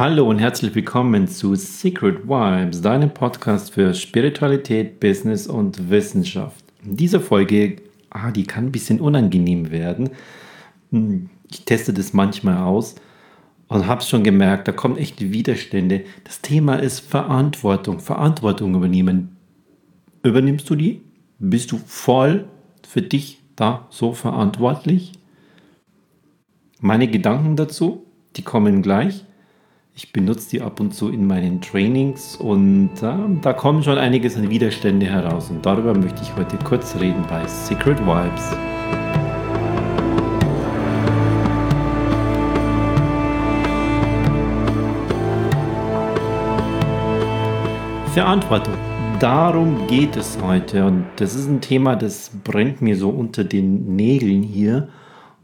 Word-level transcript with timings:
Hallo 0.00 0.30
und 0.30 0.38
herzlich 0.38 0.74
willkommen 0.74 1.28
zu 1.28 1.54
Secret 1.54 2.26
Vibes, 2.26 2.80
deinem 2.80 3.12
Podcast 3.12 3.74
für 3.74 3.92
Spiritualität, 3.92 4.98
Business 4.98 5.46
und 5.46 5.90
Wissenschaft. 5.90 6.64
In 6.82 6.96
dieser 6.96 7.20
Folge, 7.20 7.76
ah, 8.08 8.30
die 8.30 8.44
kann 8.44 8.64
ein 8.64 8.72
bisschen 8.72 8.98
unangenehm 8.98 9.70
werden. 9.70 10.08
Hm, 10.90 11.28
ich 11.50 11.66
teste 11.66 11.92
das 11.92 12.14
manchmal 12.14 12.62
aus 12.62 12.94
und 13.68 13.86
habe 13.86 14.00
schon 14.00 14.24
gemerkt, 14.24 14.68
da 14.68 14.72
kommen 14.72 14.96
echte 14.96 15.32
Widerstände. 15.32 16.04
Das 16.24 16.40
Thema 16.40 16.76
ist 16.76 17.00
Verantwortung, 17.00 18.00
Verantwortung 18.00 18.74
übernehmen. 18.74 19.36
Übernimmst 20.22 20.70
du 20.70 20.76
die? 20.76 21.02
Bist 21.38 21.72
du 21.72 21.76
voll 21.76 22.48
für 22.88 23.02
dich 23.02 23.42
da 23.54 23.86
so 23.90 24.14
verantwortlich? 24.14 25.12
Meine 26.80 27.06
Gedanken 27.06 27.56
dazu, 27.56 28.06
die 28.36 28.42
kommen 28.42 28.80
gleich. 28.80 29.26
Ich 29.92 30.12
benutze 30.12 30.50
die 30.50 30.62
ab 30.62 30.78
und 30.78 30.94
zu 30.94 31.08
in 31.08 31.26
meinen 31.26 31.60
Trainings 31.60 32.36
und 32.36 32.90
äh, 33.02 33.12
da 33.42 33.52
kommen 33.52 33.82
schon 33.82 33.98
einiges 33.98 34.36
an 34.36 34.48
Widerstände 34.48 35.06
heraus 35.06 35.50
und 35.50 35.66
darüber 35.66 35.94
möchte 35.94 36.22
ich 36.22 36.34
heute 36.36 36.56
kurz 36.58 36.94
reden 37.00 37.24
bei 37.28 37.44
Secret 37.48 37.98
Vibes. 37.98 38.50
Verantwortung. 48.14 48.74
Darum 49.18 49.86
geht 49.88 50.16
es 50.16 50.40
heute 50.40 50.86
und 50.86 51.04
das 51.16 51.34
ist 51.34 51.48
ein 51.48 51.60
Thema, 51.60 51.96
das 51.96 52.30
brennt 52.44 52.80
mir 52.80 52.96
so 52.96 53.10
unter 53.10 53.42
den 53.42 53.96
Nägeln 53.96 54.44
hier, 54.44 54.88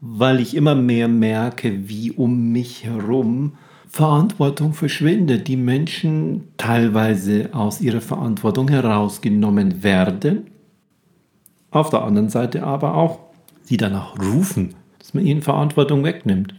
weil 0.00 0.40
ich 0.40 0.54
immer 0.56 0.76
mehr 0.76 1.08
merke, 1.08 1.88
wie 1.88 2.12
um 2.12 2.52
mich 2.52 2.84
herum 2.84 3.52
Verantwortung 3.88 4.74
verschwindet, 4.74 5.48
die 5.48 5.56
Menschen 5.56 6.48
teilweise 6.56 7.50
aus 7.52 7.80
ihrer 7.80 8.00
Verantwortung 8.00 8.68
herausgenommen 8.68 9.82
werden, 9.82 10.46
auf 11.70 11.90
der 11.90 12.02
anderen 12.02 12.28
Seite 12.28 12.62
aber 12.62 12.94
auch 12.94 13.18
sie 13.62 13.76
danach 13.76 14.18
rufen, 14.18 14.74
dass 14.98 15.14
man 15.14 15.24
ihnen 15.24 15.42
Verantwortung 15.42 16.04
wegnimmt. 16.04 16.54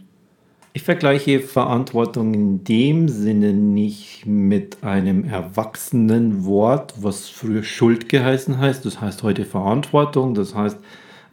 Ich 0.74 0.82
vergleiche 0.82 1.40
Verantwortung 1.40 2.34
in 2.34 2.64
dem 2.64 3.08
Sinne 3.08 3.52
nicht 3.52 4.26
mit 4.26 4.84
einem 4.84 5.24
erwachsenen 5.24 6.44
Wort, 6.44 6.94
was 6.98 7.28
früher 7.28 7.64
Schuld 7.64 8.08
geheißen 8.08 8.58
heißt. 8.58 8.84
Das 8.84 9.00
heißt 9.00 9.22
heute 9.22 9.44
Verantwortung. 9.44 10.34
Das 10.34 10.54
heißt, 10.54 10.78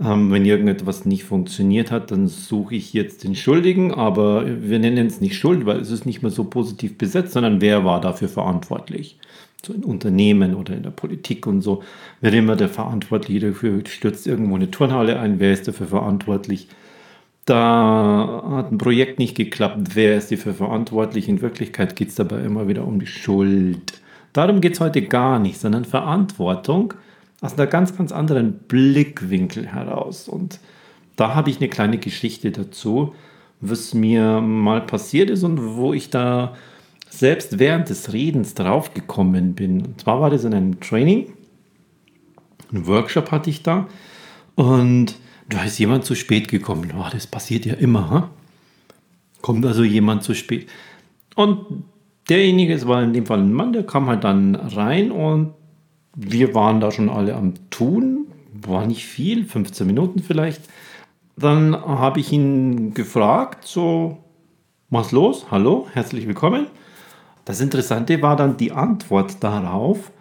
ähm, 0.03 0.31
wenn 0.31 0.45
irgendetwas 0.45 1.05
nicht 1.05 1.23
funktioniert 1.23 1.91
hat, 1.91 2.11
dann 2.11 2.27
suche 2.27 2.75
ich 2.75 2.93
jetzt 2.93 3.23
den 3.23 3.35
Schuldigen, 3.35 3.93
aber 3.93 4.45
wir 4.45 4.79
nennen 4.79 5.07
es 5.07 5.21
nicht 5.21 5.37
Schuld, 5.37 5.65
weil 5.65 5.79
es 5.79 5.89
ist 5.89 6.05
nicht 6.05 6.21
mehr 6.21 6.31
so 6.31 6.43
positiv 6.43 6.97
besetzt, 6.97 7.33
sondern 7.33 7.61
wer 7.61 7.85
war 7.85 8.01
dafür 8.01 8.27
verantwortlich? 8.27 9.17
So 9.65 9.73
in 9.73 9.83
Unternehmen 9.83 10.53
oder 10.53 10.75
in 10.75 10.83
der 10.83 10.91
Politik 10.91 11.47
und 11.47 11.61
so. 11.61 11.81
Wer 12.21 12.33
immer 12.33 12.55
der 12.55 12.69
Verantwortliche 12.69 13.51
dafür 13.51 13.81
stürzt 13.87 14.27
irgendwo 14.27 14.55
eine 14.55 14.69
Turnhalle 14.69 15.19
ein, 15.19 15.39
wer 15.39 15.53
ist 15.53 15.67
dafür 15.67 15.87
verantwortlich? 15.87 16.67
Da 17.45 18.43
hat 18.49 18.71
ein 18.71 18.77
Projekt 18.77 19.19
nicht 19.19 19.35
geklappt, 19.35 19.95
wer 19.95 20.17
ist 20.17 20.31
dafür 20.31 20.53
verantwortlich? 20.55 21.29
In 21.29 21.41
Wirklichkeit 21.41 21.95
geht 21.95 22.09
es 22.09 22.15
dabei 22.15 22.41
immer 22.41 22.67
wieder 22.67 22.85
um 22.85 22.99
die 22.99 23.07
Schuld. 23.07 24.01
Darum 24.33 24.59
geht 24.61 24.73
es 24.73 24.79
heute 24.81 25.03
gar 25.03 25.39
nicht, 25.39 25.59
sondern 25.59 25.85
Verantwortung 25.85 26.95
aus 27.41 27.53
einer 27.53 27.67
ganz, 27.67 27.95
ganz 27.95 28.11
anderen 28.11 28.59
Blickwinkel 28.67 29.67
heraus. 29.67 30.27
Und 30.27 30.59
da 31.15 31.35
habe 31.35 31.49
ich 31.49 31.57
eine 31.57 31.69
kleine 31.69 31.97
Geschichte 31.97 32.51
dazu, 32.51 33.13
was 33.61 33.93
mir 33.93 34.41
mal 34.41 34.81
passiert 34.81 35.29
ist 35.29 35.43
und 35.43 35.75
wo 35.75 35.93
ich 35.93 36.09
da 36.09 36.55
selbst 37.09 37.59
während 37.59 37.89
des 37.89 38.13
Redens 38.13 38.53
draufgekommen 38.53 39.53
bin. 39.55 39.85
Und 39.85 40.01
zwar 40.01 40.21
war 40.21 40.29
das 40.29 40.43
in 40.43 40.53
einem 40.53 40.79
Training, 40.79 41.33
einen 42.71 42.87
Workshop 42.87 43.31
hatte 43.31 43.49
ich 43.49 43.63
da 43.63 43.87
und 44.55 45.15
da 45.49 45.63
ist 45.63 45.77
jemand 45.77 46.05
zu 46.05 46.15
spät 46.15 46.47
gekommen. 46.47 46.91
Oh, 46.97 47.05
das 47.11 47.27
passiert 47.27 47.65
ja 47.65 47.75
immer. 47.75 48.11
Hm? 48.11 48.23
Kommt 49.41 49.65
also 49.65 49.83
jemand 49.83 50.23
zu 50.23 50.33
spät. 50.33 50.67
Und 51.35 51.83
derjenige, 52.29 52.73
es 52.73 52.87
war 52.87 53.03
in 53.03 53.13
dem 53.13 53.25
Fall 53.25 53.39
ein 53.39 53.53
Mann, 53.53 53.73
der 53.73 53.85
kam 53.85 54.07
halt 54.07 54.23
dann 54.23 54.55
rein 54.55 55.11
und 55.11 55.53
wir 56.15 56.55
waren 56.55 56.79
da 56.79 56.91
schon 56.91 57.09
alle 57.09 57.35
am 57.35 57.53
Tun, 57.69 58.27
war 58.53 58.87
nicht 58.87 59.05
viel, 59.05 59.45
15 59.45 59.85
Minuten 59.85 60.19
vielleicht. 60.19 60.61
Dann 61.35 61.75
habe 61.75 62.21
ich 62.21 62.31
ihn 62.31 62.93
gefragt, 62.93 63.67
so, 63.67 64.17
was 64.89 65.11
los? 65.11 65.47
Hallo, 65.51 65.87
herzlich 65.91 66.25
willkommen. 66.25 66.67
Das 67.43 67.59
Interessante 67.59 68.21
war 68.21 68.37
dann 68.37 68.55
die 68.57 68.71
Antwort 68.71 69.43
darauf, 69.43 70.11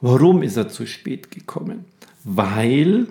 warum 0.00 0.42
ist 0.42 0.56
er 0.56 0.68
zu 0.68 0.86
spät 0.86 1.32
gekommen? 1.32 1.84
Weil, 2.22 3.08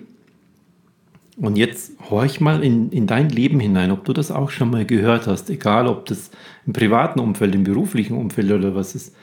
und 1.36 1.56
jetzt 1.56 1.92
horch 2.10 2.40
mal 2.40 2.64
in, 2.64 2.90
in 2.90 3.06
dein 3.06 3.28
Leben 3.28 3.60
hinein, 3.60 3.90
ob 3.90 4.04
du 4.06 4.14
das 4.14 4.30
auch 4.30 4.50
schon 4.50 4.70
mal 4.70 4.86
gehört 4.86 5.26
hast, 5.26 5.50
egal 5.50 5.86
ob 5.86 6.06
das 6.06 6.30
im 6.66 6.72
privaten 6.72 7.20
Umfeld, 7.20 7.54
im 7.54 7.64
beruflichen 7.64 8.16
Umfeld 8.16 8.50
oder 8.50 8.74
was 8.74 8.94
ist. 8.94 9.14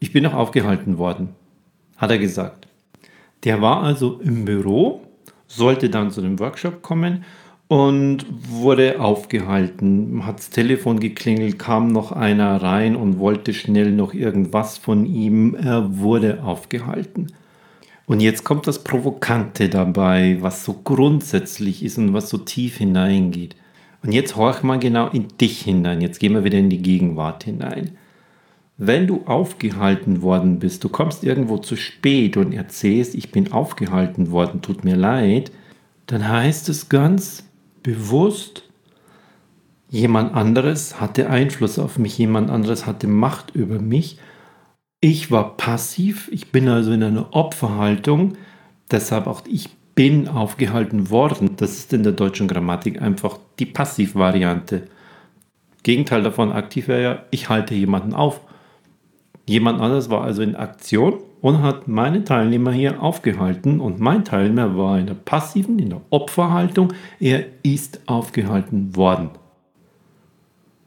Ich 0.00 0.12
bin 0.12 0.24
noch 0.24 0.34
aufgehalten 0.34 0.98
worden 0.98 1.30
hat 1.96 2.10
er 2.10 2.18
gesagt. 2.18 2.66
Der 3.44 3.60
war 3.62 3.82
also 3.82 4.20
im 4.22 4.44
Büro, 4.44 5.02
sollte 5.46 5.90
dann 5.90 6.10
zu 6.10 6.20
dem 6.20 6.38
Workshop 6.38 6.82
kommen 6.82 7.24
und 7.68 8.26
wurde 8.48 9.00
aufgehalten. 9.00 10.24
Hat 10.24 10.38
das 10.38 10.50
Telefon 10.50 11.00
geklingelt, 11.00 11.58
kam 11.58 11.88
noch 11.88 12.12
einer 12.12 12.62
rein 12.62 12.96
und 12.96 13.18
wollte 13.18 13.54
schnell 13.54 13.92
noch 13.92 14.14
irgendwas 14.14 14.78
von 14.78 15.06
ihm. 15.06 15.54
Er 15.54 15.98
wurde 15.98 16.42
aufgehalten. 16.42 17.28
Und 18.06 18.20
jetzt 18.20 18.44
kommt 18.44 18.68
das 18.68 18.84
Provokante 18.84 19.68
dabei, 19.68 20.38
was 20.40 20.64
so 20.64 20.80
grundsätzlich 20.84 21.82
ist 21.82 21.98
und 21.98 22.12
was 22.12 22.28
so 22.28 22.38
tief 22.38 22.76
hineingeht. 22.76 23.56
Und 24.02 24.12
jetzt 24.12 24.36
horch 24.36 24.62
mal 24.62 24.78
genau 24.78 25.08
in 25.08 25.26
dich 25.40 25.62
hinein. 25.62 26.00
Jetzt 26.00 26.20
gehen 26.20 26.34
wir 26.34 26.44
wieder 26.44 26.58
in 26.58 26.70
die 26.70 26.82
Gegenwart 26.82 27.42
hinein. 27.42 27.98
Wenn 28.78 29.06
du 29.06 29.22
aufgehalten 29.26 30.20
worden 30.20 30.58
bist, 30.58 30.84
du 30.84 30.90
kommst 30.90 31.24
irgendwo 31.24 31.56
zu 31.58 31.76
spät 31.76 32.36
und 32.36 32.52
erzählst, 32.52 33.14
ich 33.14 33.30
bin 33.30 33.52
aufgehalten 33.52 34.30
worden, 34.30 34.60
tut 34.60 34.84
mir 34.84 34.96
leid, 34.96 35.50
dann 36.06 36.28
heißt 36.28 36.68
es 36.68 36.90
ganz 36.90 37.44
bewusst, 37.82 38.64
jemand 39.88 40.34
anderes 40.34 41.00
hatte 41.00 41.30
Einfluss 41.30 41.78
auf 41.78 41.98
mich, 41.98 42.18
jemand 42.18 42.50
anderes 42.50 42.86
hatte 42.86 43.06
Macht 43.06 43.54
über 43.54 43.78
mich. 43.78 44.18
Ich 45.00 45.30
war 45.30 45.56
passiv, 45.56 46.28
ich 46.30 46.52
bin 46.52 46.68
also 46.68 46.92
in 46.92 47.02
einer 47.02 47.34
Opferhaltung, 47.34 48.36
deshalb 48.90 49.26
auch 49.26 49.42
ich 49.48 49.70
bin 49.94 50.28
aufgehalten 50.28 51.10
worden. 51.10 51.56
Das 51.56 51.78
ist 51.78 51.92
in 51.94 52.02
der 52.02 52.12
deutschen 52.12 52.46
Grammatik 52.46 53.00
einfach 53.00 53.38
die 53.58 53.66
Passivvariante. 53.66 54.82
Gegenteil 55.82 56.22
davon, 56.22 56.52
aktiv 56.52 56.88
wäre 56.88 57.02
ja, 57.02 57.22
ich 57.30 57.48
halte 57.48 57.74
jemanden 57.74 58.12
auf. 58.12 58.40
Jemand 59.48 59.80
anderes 59.80 60.10
war 60.10 60.22
also 60.22 60.42
in 60.42 60.56
Aktion 60.56 61.20
und 61.40 61.62
hat 61.62 61.86
meine 61.86 62.24
Teilnehmer 62.24 62.72
hier 62.72 63.00
aufgehalten 63.00 63.78
und 63.80 64.00
mein 64.00 64.24
Teilnehmer 64.24 64.76
war 64.76 64.98
in 64.98 65.06
der 65.06 65.14
passiven, 65.14 65.78
in 65.78 65.90
der 65.90 66.00
Opferhaltung. 66.10 66.92
Er 67.20 67.44
ist 67.62 68.00
aufgehalten 68.06 68.96
worden. 68.96 69.30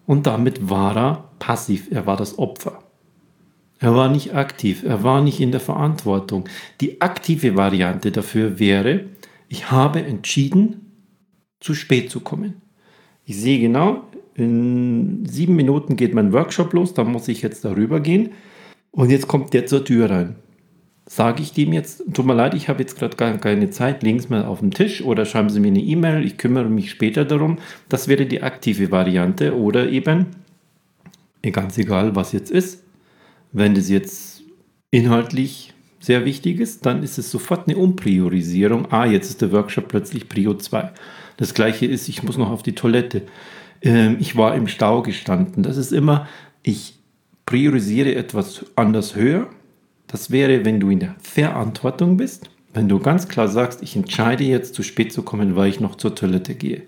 Und 0.05 0.27
damit 0.27 0.69
war 0.69 0.97
er 0.97 1.23
passiv, 1.39 1.87
er 1.91 2.05
war 2.05 2.17
das 2.17 2.37
Opfer. 2.37 2.79
Er 3.79 3.95
war 3.95 4.09
nicht 4.09 4.35
aktiv, 4.35 4.83
er 4.83 5.03
war 5.03 5.21
nicht 5.21 5.39
in 5.39 5.51
der 5.51 5.61
Verantwortung. 5.61 6.49
Die 6.81 6.99
aktive 6.99 7.55
Variante 7.55 8.11
dafür 8.11 8.59
wäre, 8.59 9.05
ich 9.47 9.71
habe 9.71 10.03
entschieden, 10.03 10.91
zu 11.61 11.73
spät 11.73 12.09
zu 12.09 12.19
kommen. 12.19 12.61
Ich 13.23 13.37
sehe 13.37 13.59
genau, 13.59 14.03
in 14.35 15.25
sieben 15.25 15.55
Minuten 15.55 15.95
geht 15.95 16.13
mein 16.13 16.33
Workshop 16.33 16.73
los, 16.73 16.93
da 16.93 17.03
muss 17.03 17.27
ich 17.27 17.41
jetzt 17.41 17.63
darüber 17.63 17.99
gehen. 17.99 18.31
Und 18.91 19.09
jetzt 19.11 19.27
kommt 19.27 19.53
der 19.53 19.65
zur 19.65 19.85
Tür 19.85 20.09
rein. 20.09 20.35
Sage 21.05 21.41
ich 21.41 21.53
dem 21.53 21.73
jetzt, 21.73 22.03
tut 22.13 22.25
mir 22.25 22.35
leid, 22.35 22.53
ich 22.53 22.69
habe 22.69 22.81
jetzt 22.81 22.97
gerade 22.97 23.17
gar 23.17 23.35
keine 23.37 23.71
Zeit, 23.71 24.03
legen 24.03 24.19
Sie 24.19 24.29
mal 24.29 24.45
auf 24.45 24.59
den 24.59 24.69
Tisch 24.69 25.01
oder 25.01 25.25
schreiben 25.25 25.49
Sie 25.49 25.59
mir 25.59 25.69
eine 25.69 25.79
E-Mail, 25.79 26.23
ich 26.23 26.37
kümmere 26.37 26.69
mich 26.69 26.91
später 26.91 27.25
darum. 27.25 27.57
Das 27.89 28.07
wäre 28.07 28.27
die 28.27 28.43
aktive 28.43 28.91
Variante. 28.91 29.57
Oder 29.57 29.89
eben, 29.89 30.27
ganz 31.51 31.77
egal, 31.79 32.15
was 32.15 32.31
jetzt 32.31 32.51
ist, 32.51 32.83
wenn 33.51 33.73
das 33.73 33.89
jetzt 33.89 34.43
inhaltlich 34.91 35.73
sehr 35.99 36.25
wichtig 36.25 36.59
ist, 36.59 36.85
dann 36.85 37.03
ist 37.03 37.17
es 37.17 37.31
sofort 37.31 37.67
eine 37.67 37.77
Umpriorisierung. 37.77 38.91
Ah, 38.91 39.05
jetzt 39.05 39.29
ist 39.29 39.41
der 39.41 39.51
Workshop 39.51 39.87
plötzlich 39.87 40.29
Prio 40.29 40.53
2. 40.53 40.91
Das 41.37 41.53
gleiche 41.53 41.85
ist, 41.85 42.07
ich 42.07 42.23
muss 42.23 42.37
noch 42.37 42.51
auf 42.51 42.63
die 42.63 42.75
Toilette. 42.75 43.23
Ähm, 43.81 44.17
ich 44.19 44.35
war 44.35 44.55
im 44.55 44.67
Stau 44.67 45.01
gestanden. 45.01 45.63
Das 45.63 45.77
ist 45.77 45.91
immer, 45.91 46.27
ich 46.63 46.98
priorisiere 47.49 48.13
etwas 48.13 48.63
anders 48.75 49.15
höher. 49.15 49.47
Das 50.05 50.29
wäre, 50.29 50.65
wenn 50.65 50.79
du 50.79 50.91
in 50.91 50.99
der 50.99 51.15
Verantwortung 51.19 52.15
bist, 52.15 52.47
wenn 52.75 52.87
du 52.87 52.99
ganz 52.99 53.27
klar 53.27 53.47
sagst, 53.47 53.81
ich 53.81 53.95
entscheide 53.95 54.43
jetzt 54.43 54.75
zu 54.75 54.83
spät 54.83 55.11
zu 55.11 55.23
kommen, 55.23 55.55
weil 55.55 55.67
ich 55.69 55.79
noch 55.79 55.95
zur 55.95 56.13
Toilette 56.13 56.53
gehe. 56.53 56.83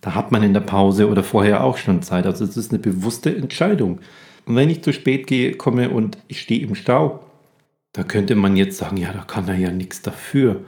Da 0.00 0.14
hat 0.14 0.30
man 0.30 0.44
in 0.44 0.54
der 0.54 0.60
Pause 0.60 1.08
oder 1.08 1.24
vorher 1.24 1.64
auch 1.64 1.76
schon 1.76 2.02
Zeit. 2.02 2.24
Also 2.24 2.44
es 2.44 2.56
ist 2.56 2.70
eine 2.70 2.78
bewusste 2.78 3.34
Entscheidung. 3.34 3.98
Und 4.44 4.54
wenn 4.54 4.70
ich 4.70 4.84
zu 4.84 4.92
spät 4.92 5.26
gehe, 5.26 5.54
komme 5.54 5.90
und 5.90 6.18
ich 6.28 6.40
stehe 6.40 6.64
im 6.64 6.76
Stau, 6.76 7.24
da 7.92 8.04
könnte 8.04 8.36
man 8.36 8.56
jetzt 8.56 8.78
sagen, 8.78 8.98
ja, 8.98 9.12
da 9.12 9.24
kann 9.24 9.48
er 9.48 9.56
ja 9.56 9.72
nichts 9.72 10.02
dafür. 10.02 10.60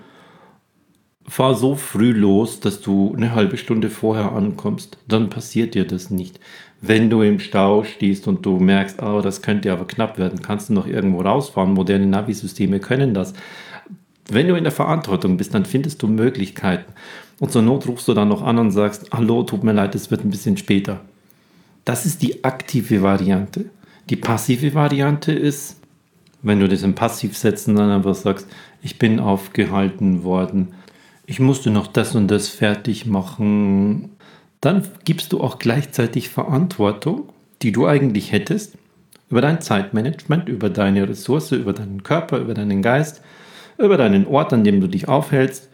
Fahr 1.29 1.55
so 1.55 1.76
früh 1.76 2.11
los, 2.11 2.58
dass 2.58 2.81
du 2.81 3.14
eine 3.14 3.37
halbe 3.37 3.56
Stunde 3.56 3.88
vorher 3.88 4.32
ankommst. 4.32 4.99
Dann 5.06 5.31
passiert 5.31 5.76
dir 5.76 5.87
das 5.87 6.11
nicht. 6.11 6.40
Wenn 6.81 7.11
du 7.11 7.23
im 7.23 7.41
Stau 7.41 7.83
stehst 7.83 8.29
und 8.29 8.47
du 8.47 8.59
merkst, 8.59 9.03
oh, 9.03 9.21
das 9.21 9.43
könnte 9.43 9.73
aber 9.73 9.87
knapp 9.87 10.17
werden, 10.19 10.43
kannst 10.43 10.69
du 10.69 10.75
noch 10.75 10.87
irgendwo 10.87 11.21
rausfahren. 11.23 11.73
Moderne 11.73 12.07
Navi-Systeme 12.07 12.79
können 12.79 13.15
das. 13.15 13.33
Wenn 14.31 14.47
du 14.47 14.55
in 14.55 14.65
der 14.65 14.73
Verantwortung 14.73 15.37
bist, 15.37 15.55
dann 15.55 15.65
findest 15.65 16.03
du 16.03 16.07
Möglichkeiten. 16.07 16.93
Und 17.41 17.51
zur 17.51 17.63
Not 17.63 17.87
rufst 17.89 18.07
du 18.07 18.15
dann 18.15 18.29
noch 18.29 18.43
an 18.43 18.59
und 18.59 18.71
sagst, 18.71 19.11
hallo, 19.13 19.43
tut 19.43 19.65
mir 19.65 19.73
leid, 19.73 19.95
es 19.95 20.11
wird 20.11 20.25
ein 20.25 20.31
bisschen 20.31 20.57
später. 20.57 21.01
Das 21.85 22.05
ist 22.07 22.23
die 22.23 22.45
aktive 22.45 23.03
Variante. 23.03 23.67
Die 24.11 24.17
passive 24.17 24.75
Variante 24.75 25.33
ist, 25.33 25.81
wenn 26.43 26.61
du 26.61 26.69
das 26.69 26.83
im 26.83 26.95
Passiv 26.95 27.37
setzen 27.37 27.77
dann 27.77 27.91
einfach 27.91 28.15
sagst, 28.15 28.47
ich 28.83 28.99
bin 28.99 29.21
aufgehalten 29.21 30.23
worden, 30.23 30.69
ich 31.27 31.41
musste 31.41 31.71
noch 31.71 31.87
das 31.87 32.15
und 32.15 32.29
das 32.29 32.49
fertig 32.49 33.07
machen, 33.07 34.11
dann 34.61 34.87
gibst 35.05 35.33
du 35.33 35.41
auch 35.41 35.59
gleichzeitig 35.59 36.29
Verantwortung, 36.29 37.29
die 37.63 37.73
du 37.73 37.87
eigentlich 37.87 38.33
hättest, 38.33 38.77
über 39.31 39.41
dein 39.41 39.61
Zeitmanagement, 39.61 40.49
über 40.49 40.71
deine 40.71 41.09
Ressource, 41.09 41.53
über 41.53 41.73
deinen 41.73 42.03
Körper, 42.03 42.39
über 42.39 42.55
deinen 42.55 42.83
Geist, 42.83 43.23
über 43.77 43.97
deinen 43.97 44.27
Ort, 44.27 44.53
an 44.53 44.65
dem 44.65 44.81
du 44.81 44.89
dich 44.89 45.09
aufhältst, 45.09 45.69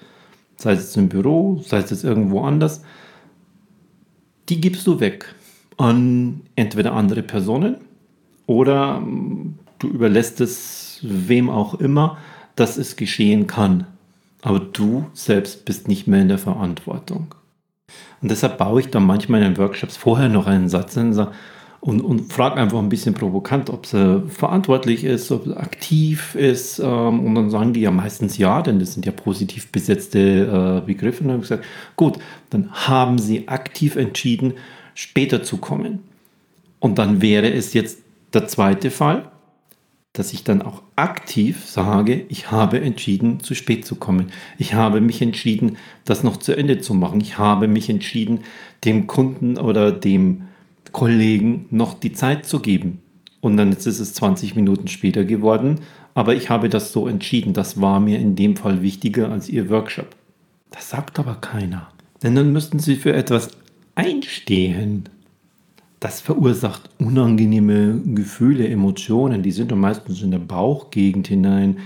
sei 0.56 0.72
es 0.72 0.96
im 0.96 1.08
Büro, 1.08 1.62
sei 1.64 1.78
es 1.78 2.04
irgendwo 2.04 2.42
anders, 2.42 2.82
die 4.48 4.60
gibst 4.60 4.86
du 4.86 5.00
weg 5.00 5.34
an 5.76 6.42
entweder 6.56 6.92
andere 6.92 7.22
Personen 7.22 7.76
oder 8.46 9.02
du 9.78 9.88
überlässt 9.88 10.40
es 10.40 11.00
wem 11.02 11.48
auch 11.48 11.74
immer, 11.74 12.18
dass 12.56 12.76
es 12.76 12.96
geschehen 12.96 13.46
kann. 13.46 13.86
Aber 14.42 14.60
du 14.60 15.06
selbst 15.14 15.64
bist 15.64 15.88
nicht 15.88 16.06
mehr 16.06 16.20
in 16.20 16.28
der 16.28 16.38
Verantwortung. 16.38 17.34
Und 18.22 18.30
deshalb 18.30 18.58
baue 18.58 18.80
ich 18.80 18.88
dann 18.88 19.04
manchmal 19.04 19.42
in 19.42 19.52
den 19.52 19.58
Workshops 19.58 19.96
vorher 19.96 20.28
noch 20.28 20.46
einen 20.46 20.68
Satz 20.68 20.96
und, 20.96 21.18
und, 21.80 22.00
und 22.00 22.32
frage 22.32 22.56
einfach 22.56 22.78
ein 22.78 22.88
bisschen 22.88 23.12
provokant, 23.12 23.68
ob 23.68 23.84
sie 23.84 24.22
verantwortlich 24.28 25.04
ist, 25.04 25.30
ob 25.30 25.44
sie 25.44 25.54
aktiv 25.54 26.34
ist. 26.34 26.78
Ähm, 26.78 27.20
und 27.20 27.34
dann 27.34 27.50
sagen 27.50 27.74
die 27.74 27.82
ja 27.82 27.90
meistens 27.90 28.38
ja, 28.38 28.62
denn 28.62 28.78
das 28.78 28.94
sind 28.94 29.04
ja 29.04 29.12
positiv 29.12 29.70
besetzte 29.70 30.80
äh, 30.82 30.86
Begriffe. 30.86 31.20
Und 31.20 31.28
dann 31.28 31.34
habe 31.34 31.42
ich 31.42 31.50
gesagt, 31.50 31.66
gut, 31.96 32.18
dann 32.48 32.70
haben 32.72 33.18
sie 33.18 33.48
aktiv 33.48 33.96
entschieden, 33.96 34.54
später 34.94 35.42
zu 35.42 35.58
kommen. 35.58 35.98
Und 36.78 36.98
dann 36.98 37.20
wäre 37.20 37.52
es 37.52 37.74
jetzt 37.74 37.98
der 38.32 38.46
zweite 38.48 38.90
Fall, 38.90 39.30
dass 40.14 40.32
ich 40.32 40.44
dann 40.44 40.62
auch 40.62 40.80
aktiv 40.94 41.66
sage, 41.66 42.24
ich 42.28 42.50
habe 42.52 42.80
entschieden, 42.80 43.40
zu 43.40 43.54
spät 43.54 43.84
zu 43.84 43.96
kommen. 43.96 44.30
Ich 44.58 44.72
habe 44.72 45.00
mich 45.00 45.20
entschieden, 45.20 45.76
das 46.04 46.22
noch 46.22 46.36
zu 46.36 46.56
Ende 46.56 46.78
zu 46.78 46.94
machen. 46.94 47.20
Ich 47.20 47.36
habe 47.36 47.66
mich 47.66 47.90
entschieden, 47.90 48.40
dem 48.84 49.08
Kunden 49.08 49.58
oder 49.58 49.90
dem 49.90 50.42
Kollegen 50.92 51.66
noch 51.70 51.94
die 51.94 52.12
Zeit 52.12 52.46
zu 52.46 52.60
geben. 52.60 53.00
Und 53.40 53.56
dann 53.56 53.72
ist 53.72 53.86
es 53.86 54.14
20 54.14 54.54
Minuten 54.54 54.86
später 54.86 55.24
geworden, 55.24 55.80
aber 56.14 56.36
ich 56.36 56.48
habe 56.48 56.68
das 56.68 56.92
so 56.92 57.08
entschieden. 57.08 57.52
Das 57.52 57.80
war 57.80 57.98
mir 57.98 58.20
in 58.20 58.36
dem 58.36 58.56
Fall 58.56 58.82
wichtiger 58.82 59.32
als 59.32 59.48
Ihr 59.48 59.68
Workshop. 59.68 60.14
Das 60.70 60.90
sagt 60.90 61.18
aber 61.18 61.34
keiner. 61.34 61.90
Denn 62.22 62.36
dann 62.36 62.52
müssten 62.52 62.78
Sie 62.78 62.94
für 62.94 63.12
etwas 63.12 63.48
einstehen 63.96 65.08
das 66.04 66.20
verursacht 66.20 66.90
unangenehme 66.98 67.98
Gefühle, 68.14 68.68
Emotionen, 68.68 69.42
die 69.42 69.52
sind 69.52 69.72
dann 69.72 69.80
meistens 69.80 70.20
in 70.20 70.32
der 70.32 70.38
Bauchgegend 70.38 71.28
hinein, 71.28 71.78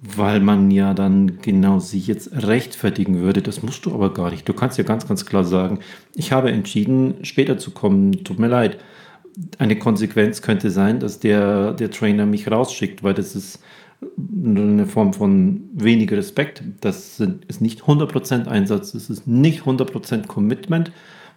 weil 0.00 0.40
man 0.40 0.72
ja 0.72 0.94
dann 0.94 1.38
genau 1.42 1.78
sich 1.78 2.08
jetzt 2.08 2.32
rechtfertigen 2.32 3.20
würde. 3.20 3.40
Das 3.40 3.62
musst 3.62 3.86
du 3.86 3.94
aber 3.94 4.12
gar 4.12 4.32
nicht. 4.32 4.48
Du 4.48 4.52
kannst 4.52 4.78
ja 4.78 4.84
ganz, 4.84 5.06
ganz 5.06 5.26
klar 5.26 5.44
sagen, 5.44 5.78
ich 6.16 6.32
habe 6.32 6.50
entschieden, 6.50 7.14
später 7.22 7.56
zu 7.56 7.70
kommen, 7.70 8.24
tut 8.24 8.40
mir 8.40 8.48
leid. 8.48 8.78
Eine 9.58 9.78
Konsequenz 9.78 10.42
könnte 10.42 10.72
sein, 10.72 10.98
dass 10.98 11.20
der, 11.20 11.72
der 11.72 11.92
Trainer 11.92 12.26
mich 12.26 12.50
rausschickt, 12.50 13.04
weil 13.04 13.14
das 13.14 13.36
ist 13.36 13.60
eine 14.44 14.86
Form 14.86 15.12
von 15.12 15.70
weniger 15.72 16.16
Respekt. 16.16 16.64
Das 16.80 17.20
ist 17.20 17.60
nicht 17.60 17.82
100% 17.82 18.48
Einsatz, 18.48 18.90
das 18.90 19.08
ist 19.08 19.28
nicht 19.28 19.62
100% 19.62 20.26
Commitment 20.26 20.90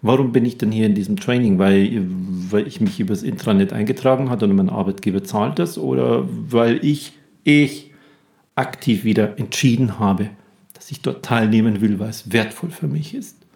Warum 0.05 0.31
bin 0.31 0.45
ich 0.45 0.59
denn 0.59 0.71
hier 0.71 0.85
in 0.85 0.93
diesem 0.93 1.15
Training? 1.15 1.57
Weil, 1.57 2.05
weil 2.51 2.67
ich 2.67 2.79
mich 2.79 2.99
übers 2.99 3.23
Intranet 3.23 3.73
eingetragen 3.73 4.29
habe 4.29 4.45
und 4.45 4.55
mein 4.55 4.69
Arbeitgeber 4.69 5.23
zahlt 5.23 5.57
das 5.57 5.79
oder 5.79 6.27
weil 6.29 6.85
ich, 6.85 7.13
ich 7.43 7.91
aktiv 8.53 9.03
wieder 9.03 9.39
entschieden 9.39 9.97
habe, 9.97 10.29
dass 10.73 10.91
ich 10.91 11.01
dort 11.01 11.25
teilnehmen 11.25 11.81
will, 11.81 11.97
weil 11.97 12.09
es 12.09 12.31
wertvoll 12.31 12.69
für 12.69 12.87
mich 12.87 13.15
ist? 13.15 13.47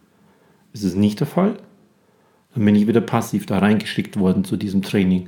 Ist 0.74 0.84
es 0.84 0.96
nicht 0.96 1.20
der 1.20 1.28
Fall? 1.28 1.56
Dann 2.56 2.66
bin 2.66 2.74
ich 2.74 2.88
wieder 2.88 3.02
passiv 3.02 3.46
da 3.46 3.60
reingeschickt 3.60 4.18
worden 4.18 4.44
zu 4.44 4.58
diesem 4.58 4.82
Training. 4.82 5.28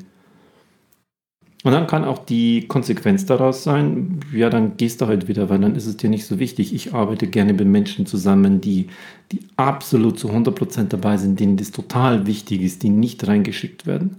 Und 1.64 1.74
dann 1.74 1.86
kann 1.86 2.06
auch 2.06 2.26
die 2.26 2.68
Konsequenz 2.68 3.26
daraus 3.26 3.64
sein, 3.64 4.20
ja, 4.34 4.50
dann 4.50 4.78
gehst 4.78 5.00
du 5.00 5.08
halt 5.08 5.28
wieder, 5.28 5.50
weil 5.50 5.60
dann 5.60 5.76
ist 5.76 5.86
es 5.86 5.96
dir 5.96 6.10
nicht 6.10 6.26
so 6.26 6.40
wichtig. 6.40 6.74
Ich 6.74 6.94
arbeite 6.94 7.28
gerne 7.28 7.54
mit 7.54 7.68
Menschen 7.68 8.08
zusammen, 8.08 8.62
die, 8.62 8.88
die 9.32 9.42
absolut 9.58 10.18
zu 10.18 10.32
100% 10.32 10.86
dabei 10.86 11.18
sind, 11.18 11.40
denen 11.40 11.58
das 11.58 11.70
total 11.72 12.26
wichtig 12.26 12.62
ist, 12.62 12.82
die 12.82 12.90
nicht 12.90 13.28
reingeschickt 13.28 13.86
werden. 13.86 14.18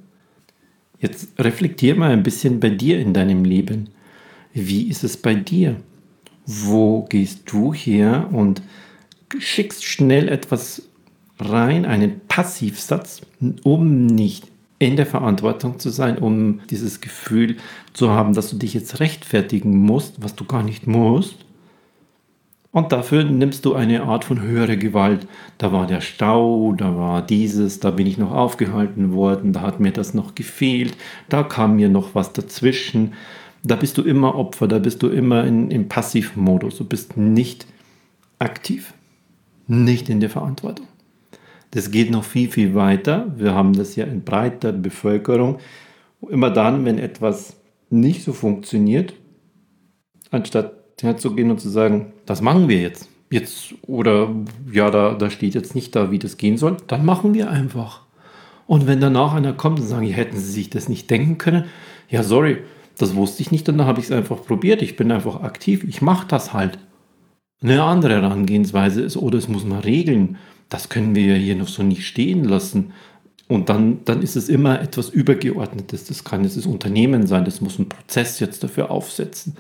Jetzt 1.01 1.33
reflektier 1.37 1.97
mal 1.97 2.13
ein 2.13 2.23
bisschen 2.23 2.61
bei 2.61 2.71
dir 2.71 3.01
in 3.01 3.13
deinem 3.13 3.45
Leben. 3.45 3.89
Wie 4.53 4.89
ist 4.89 5.03
es 5.03 5.17
bei 5.17 5.35
dir? 5.35 5.77
Wo 6.47 7.03
gehst 7.09 7.51
du 7.51 7.75
her 7.75 8.29
und 8.31 8.63
schickst 9.37 9.85
schnell 9.85 10.29
etwas 10.29 10.83
rein, 11.41 11.87
einen 11.87 12.21
Passivsatz, 12.29 13.23
um 13.65 14.07
nicht 14.07 14.52
in 14.83 14.97
der 14.97 15.07
Verantwortung 15.07 15.79
zu 15.79 15.91
sein, 15.91 16.19
um 16.19 16.61
dieses 16.71 17.01
Gefühl 17.01 17.57
zu 17.93 18.11
haben, 18.11 18.35
dass 18.35 18.51
du 18.51 18.57
dich 18.57 18.75
jetzt 18.75 18.99
rechtfertigen 18.99 19.77
musst, 19.79 20.23
was 20.23 20.35
du 20.35 20.45
gar 20.45 20.63
nicht 20.63 20.87
musst. 20.87 21.37
Und 22.73 22.91
dafür 22.91 23.23
nimmst 23.23 23.65
du 23.65 23.75
eine 23.75 24.03
Art 24.03 24.25
von 24.25 24.41
höherer 24.41 24.77
Gewalt. 24.77 25.29
Da 25.59 25.73
war 25.73 25.87
der 25.87 26.01
Stau, 26.01 26.73
da 26.73 26.97
war 26.97 27.23
dieses, 27.23 27.81
da 27.81 27.91
bin 27.91 28.07
ich 28.07 28.19
noch 28.19 28.33
aufgehalten 28.33 29.13
worden, 29.13 29.53
da 29.53 29.61
hat 29.61 29.79
mir 29.79 29.93
das 29.93 30.15
noch 30.15 30.35
gefehlt, 30.35 30.97
da 31.29 31.43
kam 31.43 31.77
mir 31.77 31.91
noch 31.91 32.15
was 32.15 32.33
dazwischen. 32.33 33.13
Da 33.63 33.77
bist 33.77 33.99
du 33.99 34.03
immer 34.03 34.35
Opfer, 34.35 34.67
da 34.67 34.79
bist 34.79 35.03
du 35.03 35.09
immer 35.09 35.45
in, 35.45 35.71
im 35.71 35.87
Passivmodus. 35.89 36.79
Du 36.79 36.85
bist 36.85 37.17
nicht 37.17 37.67
aktiv, 38.41 38.95
nicht 39.69 40.09
in 40.09 40.19
der 40.19 40.31
Verantwortung. 40.31 40.89
Das 41.73 41.91
geht 41.91 42.11
noch 42.11 42.25
viel, 42.25 42.51
viel 42.51 42.75
weiter. 42.75 43.33
Wir 43.37 43.55
haben 43.55 43.73
das 43.73 43.97
ja 43.97 44.05
in 44.05 44.23
breiter 44.23 44.73
Bevölkerung. 44.73 45.59
Immer 46.29 46.51
dann, 46.51 46.85
wenn 46.85 46.99
etwas 46.99 47.57
nicht 47.91 48.23
so 48.25 48.33
funktioniert, 48.33 49.15
anstatt 50.31 50.75
herzugehen 51.01 51.51
und 51.51 51.61
zu 51.61 51.69
sagen, 51.69 52.13
das 52.27 52.43
machen 52.43 52.69
wir 52.69 52.81
jetzt. 52.81 53.09
Jetzt 53.31 53.75
oder 53.87 54.35
ja, 54.71 54.91
da, 54.91 55.15
da 55.15 55.31
steht 55.31 55.55
jetzt 55.55 55.75
nicht 55.75 55.97
da, 55.97 56.11
wie 56.11 56.19
das 56.19 56.37
gehen 56.37 56.59
soll, 56.59 56.77
dann 56.87 57.05
machen 57.05 57.33
wir 57.33 57.51
einfach. 57.51 58.03
Und 58.67 58.87
wenn 58.87 59.01
danach 59.01 59.33
einer 59.33 59.55
kommt 59.55 59.81
und 59.81 59.87
sagt, 59.87 60.05
hätten 60.05 60.37
Sie 60.37 60.53
sich 60.53 60.71
das 60.71 60.91
nicht 60.91 61.11
denken 61.11 61.39
können, 61.39 61.65
ja, 62.09 62.23
sorry, 62.23 62.59
das 62.99 63.17
wusste 63.17 63.43
ich 63.43 63.51
nicht 63.51 63.69
und 63.71 63.79
dann 63.79 63.87
habe 63.87 64.01
ich 64.01 64.07
es 64.07 64.13
einfach 64.13 64.45
probiert. 64.45 64.83
Ich 64.83 64.97
bin 64.97 65.11
einfach 65.11 65.43
aktiv, 65.43 65.85
ich 65.85 66.03
mache 66.03 66.29
das 66.29 66.53
halt. 66.53 66.79
Eine 67.63 67.83
andere 67.83 68.21
Herangehensweise 68.21 69.01
ist, 69.01 69.17
oder 69.17 69.39
es 69.39 69.49
muss 69.49 69.65
man 69.65 69.81
regeln 69.81 70.37
das 70.73 70.89
können 70.89 71.15
wir 71.15 71.27
ja 71.27 71.35
hier 71.35 71.55
noch 71.55 71.69
so 71.69 71.83
nicht 71.83 72.07
stehen 72.07 72.45
lassen. 72.45 72.93
Und 73.47 73.69
dann, 73.69 73.99
dann 74.07 74.23
ist 74.23 74.37
es 74.37 74.49
immer 74.49 74.81
etwas 74.81 75.11
Übergeordnetes. 75.11 76.05
Das 76.05 76.25
kann 76.25 76.45
jetzt 76.45 76.57
das 76.57 76.65
Unternehmen 76.65 77.27
sein, 77.27 77.45
das 77.45 77.61
muss 77.61 77.79
einen 77.79 77.91
Prozess 77.91 78.41
jetzt 78.41 78.65
dafür 78.65 78.91
aufsetzen. 78.91 79.57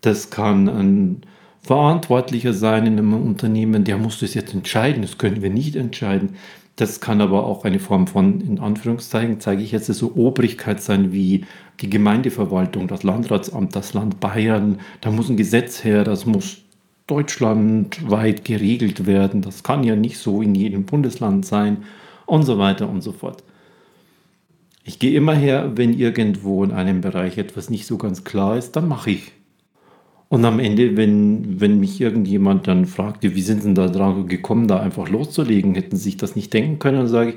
Das 0.00 0.30
kann 0.30 0.68
ein 0.70 1.22
Verantwortlicher 1.60 2.54
sein 2.54 2.86
in 2.86 2.94
einem 2.94 3.12
Unternehmen, 3.12 3.84
der 3.84 3.98
muss 3.98 4.20
das 4.20 4.32
jetzt 4.32 4.54
entscheiden. 4.54 5.02
Das 5.02 5.18
können 5.18 5.42
wir 5.42 5.50
nicht 5.50 5.76
entscheiden. 5.76 6.36
Das 6.76 7.00
kann 7.00 7.20
aber 7.20 7.44
auch 7.44 7.64
eine 7.66 7.78
Form 7.78 8.06
von, 8.06 8.40
in 8.40 8.58
Anführungszeichen, 8.58 9.40
zeige 9.40 9.62
ich 9.62 9.72
jetzt 9.72 9.86
so 9.86 10.12
Obrigkeit 10.14 10.82
sein, 10.82 11.12
wie 11.12 11.44
die 11.80 11.90
Gemeindeverwaltung, 11.90 12.88
das 12.88 13.02
Landratsamt, 13.02 13.76
das 13.76 13.92
Land 13.92 14.20
Bayern. 14.20 14.78
Da 15.02 15.10
muss 15.10 15.28
ein 15.28 15.36
Gesetz 15.36 15.84
her, 15.84 16.04
das 16.04 16.24
muss 16.24 16.62
deutschlandweit 17.06 18.44
geregelt 18.44 19.06
werden. 19.06 19.42
Das 19.42 19.62
kann 19.62 19.84
ja 19.84 19.96
nicht 19.96 20.18
so 20.18 20.42
in 20.42 20.54
jedem 20.54 20.84
Bundesland 20.84 21.46
sein 21.46 21.84
und 22.26 22.42
so 22.42 22.58
weiter 22.58 22.88
und 22.88 23.02
so 23.02 23.12
fort. 23.12 23.42
Ich 24.84 24.98
gehe 24.98 25.16
immer 25.16 25.34
her, 25.34 25.72
wenn 25.74 25.98
irgendwo 25.98 26.62
in 26.62 26.72
einem 26.72 27.00
Bereich 27.00 27.38
etwas 27.38 27.70
nicht 27.70 27.86
so 27.86 27.98
ganz 27.98 28.24
klar 28.24 28.56
ist, 28.56 28.76
dann 28.76 28.88
mache 28.88 29.10
ich. 29.10 29.32
Und 30.28 30.44
am 30.44 30.58
Ende, 30.58 30.96
wenn, 30.96 31.60
wenn 31.60 31.78
mich 31.78 32.00
irgendjemand 32.00 32.66
dann 32.66 32.86
fragte, 32.86 33.34
wie 33.34 33.42
sind 33.42 33.62
Sie 33.62 33.68
denn 33.68 33.74
da 33.76 33.88
drauf 33.88 34.26
gekommen, 34.26 34.66
da 34.66 34.80
einfach 34.80 35.08
loszulegen, 35.08 35.74
hätten 35.74 35.96
Sie 35.96 36.04
sich 36.04 36.16
das 36.16 36.34
nicht 36.34 36.52
denken 36.52 36.78
können, 36.78 36.98
dann 36.98 37.08
sage 37.08 37.30
ich, 37.30 37.36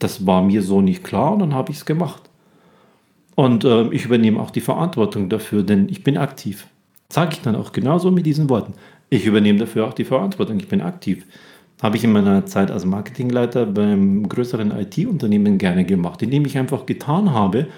das 0.00 0.26
war 0.26 0.42
mir 0.42 0.62
so 0.62 0.80
nicht 0.80 1.04
klar 1.04 1.32
und 1.32 1.38
dann 1.40 1.54
habe 1.54 1.70
ich 1.70 1.78
es 1.78 1.84
gemacht. 1.84 2.22
Und 3.36 3.64
äh, 3.64 3.88
ich 3.88 4.04
übernehme 4.04 4.40
auch 4.40 4.50
die 4.50 4.60
Verantwortung 4.60 5.28
dafür, 5.28 5.62
denn 5.62 5.88
ich 5.88 6.02
bin 6.02 6.16
aktiv. 6.16 6.66
Sage 7.08 7.34
ich 7.34 7.40
dann 7.42 7.56
auch 7.56 7.72
genauso 7.72 8.10
mit 8.10 8.26
diesen 8.26 8.48
Worten. 8.48 8.74
Ich 9.14 9.26
übernehme 9.26 9.60
dafür 9.60 9.86
auch 9.86 9.94
die 9.94 10.04
Verantwortung, 10.04 10.58
ich 10.58 10.66
bin 10.66 10.80
aktiv. 10.80 11.24
Habe 11.80 11.96
ich 11.96 12.02
in 12.02 12.10
meiner 12.10 12.46
Zeit 12.46 12.72
als 12.72 12.84
Marketingleiter 12.84 13.64
beim 13.64 14.28
größeren 14.28 14.72
IT-Unternehmen 14.72 15.56
gerne 15.56 15.84
gemacht, 15.84 16.20
indem 16.22 16.44
ich 16.46 16.58
einfach 16.58 16.84
getan 16.84 17.30
habe. 17.30 17.68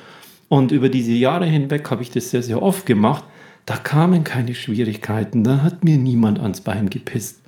Und 0.48 0.72
über 0.72 0.88
diese 0.88 1.12
Jahre 1.12 1.44
hinweg 1.44 1.90
habe 1.90 2.00
ich 2.00 2.10
das 2.10 2.30
sehr, 2.30 2.42
sehr 2.42 2.62
oft 2.62 2.86
gemacht. 2.86 3.22
Da 3.66 3.76
kamen 3.76 4.24
keine 4.24 4.54
Schwierigkeiten, 4.54 5.44
da 5.44 5.62
hat 5.62 5.84
mir 5.84 5.98
niemand 5.98 6.40
ans 6.40 6.62
Bein 6.62 6.88
gepisst. 6.88 7.42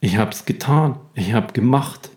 Ich 0.00 0.18
habe 0.18 0.32
es 0.32 0.44
getan, 0.44 0.96
ich 1.14 1.32
habe 1.32 1.54
gemacht. 1.54 2.10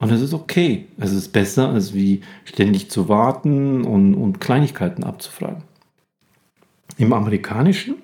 Und 0.00 0.12
es 0.12 0.20
ist 0.20 0.34
okay. 0.34 0.86
Es 0.98 1.12
ist 1.12 1.28
besser, 1.28 1.70
als 1.70 1.94
wie 1.94 2.20
ständig 2.44 2.90
zu 2.90 3.08
warten 3.08 3.86
und, 3.86 4.14
und 4.14 4.38
Kleinigkeiten 4.38 5.02
abzufragen. 5.02 5.62
Im 6.98 7.14
Amerikanischen 7.14 7.94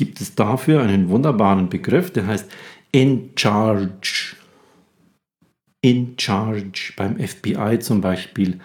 gibt 0.00 0.22
es 0.22 0.34
dafür 0.34 0.80
einen 0.80 1.10
wunderbaren 1.10 1.68
Begriff, 1.68 2.10
der 2.10 2.26
heißt 2.26 2.50
in 2.90 3.32
charge. 3.36 4.34
In 5.82 6.14
charge 6.18 6.94
beim 6.96 7.18
FBI 7.18 7.80
zum 7.80 8.00
Beispiel. 8.00 8.60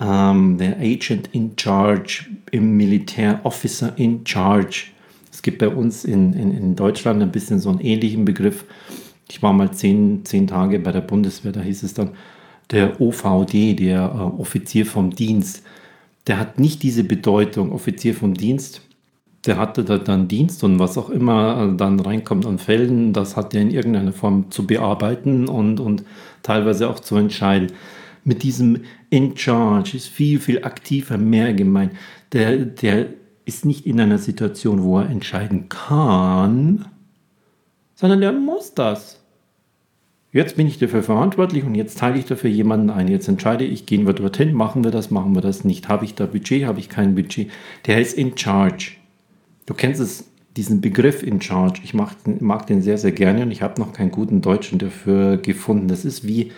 Ähm, 0.00 0.56
der 0.56 0.78
Agent 0.78 1.28
in 1.32 1.52
charge 1.60 2.24
im 2.50 2.78
Militär, 2.78 3.40
Officer 3.42 3.92
in 3.98 4.26
charge. 4.26 4.86
Es 5.30 5.42
gibt 5.42 5.58
bei 5.58 5.68
uns 5.68 6.06
in, 6.06 6.32
in, 6.32 6.56
in 6.56 6.76
Deutschland 6.76 7.20
ein 7.20 7.30
bisschen 7.30 7.60
so 7.60 7.68
einen 7.68 7.80
ähnlichen 7.80 8.24
Begriff. 8.24 8.64
Ich 9.28 9.42
war 9.42 9.52
mal 9.52 9.72
zehn, 9.72 10.24
zehn 10.24 10.46
Tage 10.46 10.78
bei 10.78 10.92
der 10.92 11.02
Bundeswehr, 11.02 11.52
da 11.52 11.60
hieß 11.60 11.82
es 11.82 11.92
dann, 11.92 12.12
der 12.70 13.02
OVD, 13.02 13.74
der 13.74 14.00
äh, 14.00 14.40
Offizier 14.40 14.86
vom 14.86 15.10
Dienst, 15.10 15.62
der 16.26 16.38
hat 16.38 16.58
nicht 16.58 16.82
diese 16.82 17.04
Bedeutung, 17.04 17.70
Offizier 17.70 18.14
vom 18.14 18.32
Dienst, 18.32 18.80
der 19.46 19.56
hatte 19.56 19.84
da 19.84 19.96
dann 19.98 20.28
Dienst 20.28 20.62
und 20.64 20.78
was 20.78 20.98
auch 20.98 21.08
immer 21.08 21.72
dann 21.76 21.98
reinkommt 21.98 22.44
an 22.44 22.58
Fällen, 22.58 23.12
das 23.12 23.36
hat 23.36 23.54
er 23.54 23.62
in 23.62 23.70
irgendeiner 23.70 24.12
Form 24.12 24.50
zu 24.50 24.66
bearbeiten 24.66 25.48
und, 25.48 25.80
und 25.80 26.04
teilweise 26.42 26.90
auch 26.90 27.00
zu 27.00 27.16
entscheiden. 27.16 27.72
Mit 28.22 28.42
diesem 28.42 28.82
In 29.08 29.36
Charge 29.36 29.96
ist 29.96 30.08
viel, 30.08 30.40
viel 30.40 30.64
aktiver, 30.64 31.16
mehr 31.16 31.54
gemeint. 31.54 31.92
Der, 32.32 32.58
der 32.58 33.06
ist 33.46 33.64
nicht 33.64 33.86
in 33.86 33.98
einer 33.98 34.18
Situation, 34.18 34.82
wo 34.82 34.98
er 34.98 35.08
entscheiden 35.08 35.70
kann, 35.70 36.86
sondern 37.94 38.20
der 38.20 38.32
muss 38.32 38.74
das. 38.74 39.20
Jetzt 40.32 40.56
bin 40.56 40.66
ich 40.66 40.78
dafür 40.78 41.02
verantwortlich 41.02 41.64
und 41.64 41.74
jetzt 41.74 41.98
teile 41.98 42.18
ich 42.18 42.24
dafür 42.26 42.50
jemanden 42.50 42.90
ein. 42.90 43.08
Jetzt 43.08 43.26
entscheide 43.26 43.64
ich, 43.64 43.86
gehen 43.86 44.06
wir 44.06 44.12
dorthin, 44.12 44.52
machen 44.52 44.84
wir 44.84 44.92
das, 44.92 45.10
machen 45.10 45.34
wir 45.34 45.42
das 45.42 45.64
nicht. 45.64 45.88
Habe 45.88 46.04
ich 46.04 46.14
da 46.14 46.26
Budget, 46.26 46.66
habe 46.66 46.78
ich 46.78 46.88
kein 46.88 47.16
Budget. 47.16 47.50
Der 47.86 48.00
ist 48.00 48.16
in 48.16 48.36
charge. 48.36 48.99
Du 49.70 49.76
kennst 49.76 50.00
es, 50.00 50.24
diesen 50.56 50.80
Begriff 50.80 51.22
in 51.22 51.40
charge. 51.40 51.80
Ich 51.84 51.94
mag, 51.94 52.16
mag 52.40 52.66
den 52.66 52.82
sehr, 52.82 52.98
sehr 52.98 53.12
gerne 53.12 53.42
und 53.42 53.52
ich 53.52 53.62
habe 53.62 53.80
noch 53.80 53.92
keinen 53.92 54.10
guten 54.10 54.40
Deutschen 54.40 54.80
dafür 54.80 55.36
gefunden. 55.36 55.86
Das 55.86 56.04
ist 56.04 56.26
wie 56.26 56.50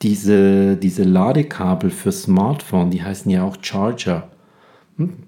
diese, 0.00 0.78
diese 0.78 1.02
Ladekabel 1.02 1.90
für 1.90 2.12
Smartphone, 2.12 2.90
die 2.90 3.02
heißen 3.02 3.30
ja 3.30 3.44
auch 3.44 3.58
Charger. 3.60 4.30
Hm? 4.96 5.24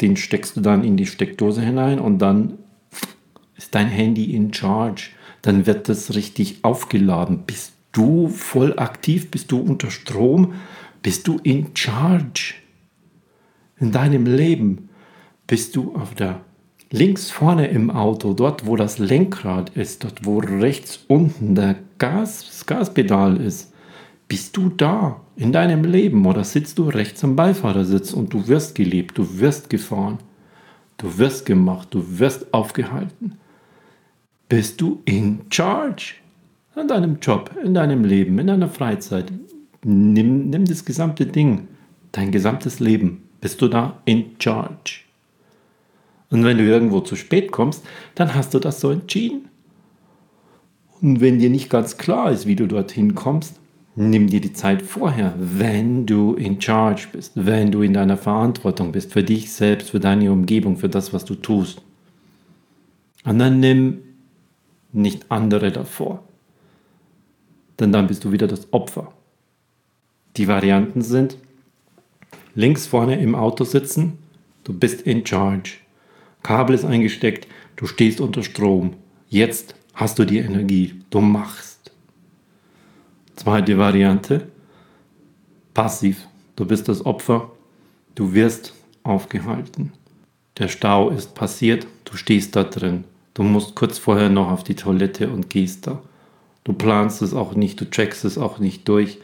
Den 0.00 0.16
steckst 0.16 0.56
du 0.56 0.62
dann 0.62 0.82
in 0.82 0.96
die 0.96 1.04
Steckdose 1.04 1.60
hinein 1.60 2.00
und 2.00 2.20
dann 2.20 2.54
ist 3.58 3.74
dein 3.74 3.88
Handy 3.88 4.34
in 4.34 4.54
charge 4.54 5.10
dann 5.42 5.66
wird 5.66 5.90
das 5.90 6.14
richtig 6.14 6.64
aufgeladen. 6.64 7.42
Bist 7.46 7.74
du 7.92 8.28
voll 8.28 8.78
aktiv? 8.78 9.30
Bist 9.30 9.52
du 9.52 9.60
unter 9.60 9.90
Strom? 9.90 10.54
Bist 11.02 11.28
du 11.28 11.38
in 11.42 11.76
charge? 11.76 12.54
In 13.78 13.92
deinem 13.92 14.24
Leben 14.24 14.89
bist 15.50 15.74
du 15.74 15.94
auf 15.94 16.14
der 16.14 16.40
links 16.90 17.30
vorne 17.30 17.66
im 17.66 17.90
Auto, 17.90 18.32
dort 18.32 18.66
wo 18.66 18.76
das 18.76 18.98
Lenkrad 18.98 19.70
ist, 19.70 20.04
dort 20.04 20.24
wo 20.24 20.38
rechts 20.38 21.04
unten 21.08 21.54
der 21.54 21.76
Gas, 21.98 22.46
das 22.46 22.66
Gaspedal 22.66 23.36
ist. 23.36 23.72
Bist 24.28 24.56
du 24.56 24.68
da 24.68 25.20
in 25.36 25.52
deinem 25.52 25.84
Leben 25.84 26.24
oder 26.24 26.44
sitzt 26.44 26.78
du 26.78 26.84
rechts 26.84 27.24
am 27.24 27.34
Beifahrersitz 27.34 28.12
und 28.12 28.32
du 28.32 28.46
wirst 28.46 28.76
gelebt, 28.76 29.18
du 29.18 29.40
wirst 29.40 29.68
gefahren, 29.68 30.18
du 30.98 31.18
wirst 31.18 31.44
gemacht, 31.46 31.88
du 31.90 32.18
wirst 32.18 32.54
aufgehalten 32.54 33.40
bist 34.50 34.80
du 34.80 35.00
in 35.04 35.42
charge 35.48 36.16
an 36.74 36.88
deinem 36.88 37.18
Job, 37.22 37.50
in 37.64 37.72
deinem 37.72 38.04
Leben, 38.04 38.38
in 38.38 38.48
deiner 38.48 38.68
Freizeit. 38.68 39.32
Nimm, 39.84 40.50
nimm 40.50 40.64
das 40.66 40.84
gesamte 40.84 41.24
Ding, 41.24 41.68
dein 42.12 42.32
gesamtes 42.32 42.80
Leben. 42.80 43.22
Bist 43.40 43.62
du 43.62 43.68
da 43.68 44.02
in 44.04 44.36
charge? 44.38 45.04
Und 46.30 46.44
wenn 46.44 46.58
du 46.58 46.64
irgendwo 46.64 47.00
zu 47.00 47.16
spät 47.16 47.50
kommst, 47.50 47.84
dann 48.14 48.34
hast 48.34 48.54
du 48.54 48.58
das 48.58 48.80
so 48.80 48.90
entschieden. 48.90 49.48
Und 51.02 51.20
wenn 51.20 51.38
dir 51.38 51.50
nicht 51.50 51.70
ganz 51.70 51.96
klar 51.96 52.30
ist, 52.30 52.46
wie 52.46 52.56
du 52.56 52.66
dorthin 52.66 53.14
kommst, 53.14 53.60
nimm 53.96 54.28
dir 54.28 54.40
die 54.40 54.52
Zeit 54.52 54.82
vorher, 54.82 55.34
wenn 55.38 56.06
du 56.06 56.34
in 56.34 56.60
charge 56.60 57.08
bist, 57.12 57.32
wenn 57.34 57.72
du 57.72 57.82
in 57.82 57.94
deiner 57.94 58.16
Verantwortung 58.16 58.92
bist, 58.92 59.12
für 59.12 59.22
dich 59.22 59.52
selbst, 59.52 59.90
für 59.90 60.00
deine 60.00 60.30
Umgebung, 60.30 60.76
für 60.76 60.88
das, 60.88 61.12
was 61.12 61.24
du 61.24 61.34
tust. 61.34 61.82
Und 63.24 63.38
dann 63.38 63.60
nimm 63.60 63.98
nicht 64.92 65.30
andere 65.30 65.72
davor. 65.72 66.22
Denn 67.78 67.92
dann 67.92 68.06
bist 68.06 68.24
du 68.24 68.32
wieder 68.32 68.46
das 68.46 68.72
Opfer. 68.72 69.12
Die 70.36 70.48
Varianten 70.48 71.02
sind 71.02 71.36
links 72.54 72.86
vorne 72.86 73.20
im 73.20 73.34
Auto 73.34 73.64
sitzen, 73.64 74.18
du 74.64 74.72
bist 74.72 75.02
in 75.02 75.26
charge. 75.26 75.78
Kabel 76.42 76.74
ist 76.74 76.84
eingesteckt, 76.84 77.46
du 77.76 77.86
stehst 77.86 78.20
unter 78.20 78.42
Strom. 78.42 78.94
Jetzt 79.28 79.74
hast 79.94 80.18
du 80.18 80.24
die 80.24 80.38
Energie, 80.38 81.02
du 81.10 81.20
machst. 81.20 81.92
Zweite 83.36 83.78
Variante, 83.78 84.48
passiv. 85.74 86.26
Du 86.56 86.66
bist 86.66 86.88
das 86.88 87.06
Opfer, 87.06 87.50
du 88.14 88.34
wirst 88.34 88.74
aufgehalten. 89.02 89.92
Der 90.58 90.68
Stau 90.68 91.08
ist 91.08 91.34
passiert, 91.34 91.86
du 92.04 92.16
stehst 92.16 92.54
da 92.54 92.64
drin. 92.64 93.04
Du 93.32 93.42
musst 93.42 93.74
kurz 93.76 93.98
vorher 93.98 94.28
noch 94.28 94.50
auf 94.50 94.64
die 94.64 94.74
Toilette 94.74 95.30
und 95.30 95.48
gehst 95.48 95.86
da. 95.86 96.02
Du 96.64 96.74
planst 96.74 97.22
es 97.22 97.32
auch 97.32 97.54
nicht, 97.54 97.80
du 97.80 97.88
checkst 97.88 98.24
es 98.26 98.36
auch 98.36 98.58
nicht 98.58 98.86
durch, 98.88 99.18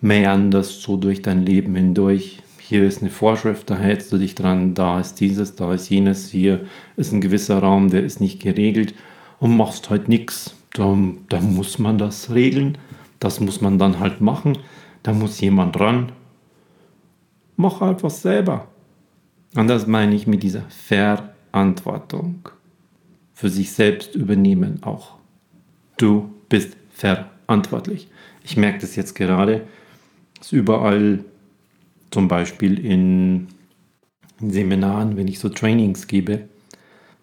meanderst 0.00 0.82
so 0.82 0.96
durch 0.96 1.22
dein 1.22 1.46
Leben 1.46 1.76
hindurch. 1.76 2.42
Hier 2.68 2.84
ist 2.84 3.00
eine 3.00 3.10
Vorschrift, 3.10 3.70
da 3.70 3.78
hältst 3.78 4.12
du 4.12 4.18
dich 4.18 4.34
dran, 4.34 4.74
da 4.74 5.00
ist 5.00 5.20
dieses, 5.20 5.56
da 5.56 5.72
ist 5.72 5.88
jenes, 5.88 6.28
hier 6.28 6.66
ist 6.98 7.12
ein 7.12 7.22
gewisser 7.22 7.60
Raum, 7.60 7.88
der 7.88 8.04
ist 8.04 8.20
nicht 8.20 8.42
geregelt 8.42 8.92
und 9.40 9.56
machst 9.56 9.88
halt 9.88 10.10
nichts. 10.10 10.54
Da, 10.74 10.94
da 11.30 11.40
muss 11.40 11.78
man 11.78 11.96
das 11.96 12.28
regeln, 12.28 12.76
das 13.20 13.40
muss 13.40 13.62
man 13.62 13.78
dann 13.78 14.00
halt 14.00 14.20
machen, 14.20 14.58
da 15.02 15.14
muss 15.14 15.40
jemand 15.40 15.80
ran. 15.80 16.12
Mach 17.56 17.80
einfach 17.80 18.10
selber. 18.10 18.68
Und 19.56 19.68
das 19.68 19.86
meine 19.86 20.14
ich 20.14 20.26
mit 20.26 20.42
dieser 20.42 20.64
Verantwortung 20.68 22.50
für 23.32 23.48
sich 23.48 23.72
selbst 23.72 24.14
übernehmen 24.14 24.82
auch. 24.82 25.16
Du 25.96 26.34
bist 26.50 26.76
verantwortlich. 26.90 28.08
Ich 28.44 28.58
merke 28.58 28.80
das 28.80 28.94
jetzt 28.94 29.14
gerade, 29.14 29.66
dass 30.38 30.52
überall 30.52 31.24
zum 32.10 32.28
Beispiel 32.28 32.78
in, 32.84 33.48
in 34.40 34.50
Seminaren, 34.50 35.16
wenn 35.16 35.28
ich 35.28 35.38
so 35.38 35.48
Trainings 35.48 36.06
gebe, 36.06 36.48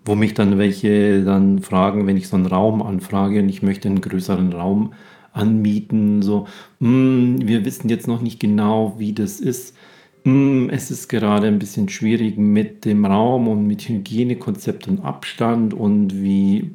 wo 0.06 0.16
mich 0.16 0.34
dann 0.34 0.58
welche 0.58 1.24
dann 1.24 1.60
fragen, 1.60 2.08
wenn 2.08 2.18
ich 2.18 2.28
so 2.28 2.36
einen 2.36 2.46
Raum 2.46 2.82
anfrage 2.82 3.40
und 3.40 3.50
ich 3.50 3.64
möchte 3.64 3.88
einen 3.88 4.02
größeren 4.02 4.54
Raum 4.54 4.94
anmieten, 5.34 6.22
so, 6.22 6.48
mm, 6.80 7.40
wir 7.42 7.66
wissen 7.66 7.90
jetzt 7.90 8.08
noch 8.08 8.22
nicht 8.22 8.40
genau, 8.40 8.96
wie 8.98 9.14
das 9.14 9.40
ist. 9.40 9.76
Mm, 10.24 10.70
es 10.70 10.92
ist 10.92 11.08
gerade 11.10 11.48
ein 11.48 11.60
bisschen 11.60 11.90
schwierig 11.90 12.38
mit 12.38 12.86
dem 12.86 13.06
Raum 13.06 13.48
und 13.48 13.68
mit 13.68 13.88
Hygienekonzept 13.88 14.88
und 14.88 15.02
Abstand 15.02 15.74
und 15.74 16.16
wie. 16.22 16.72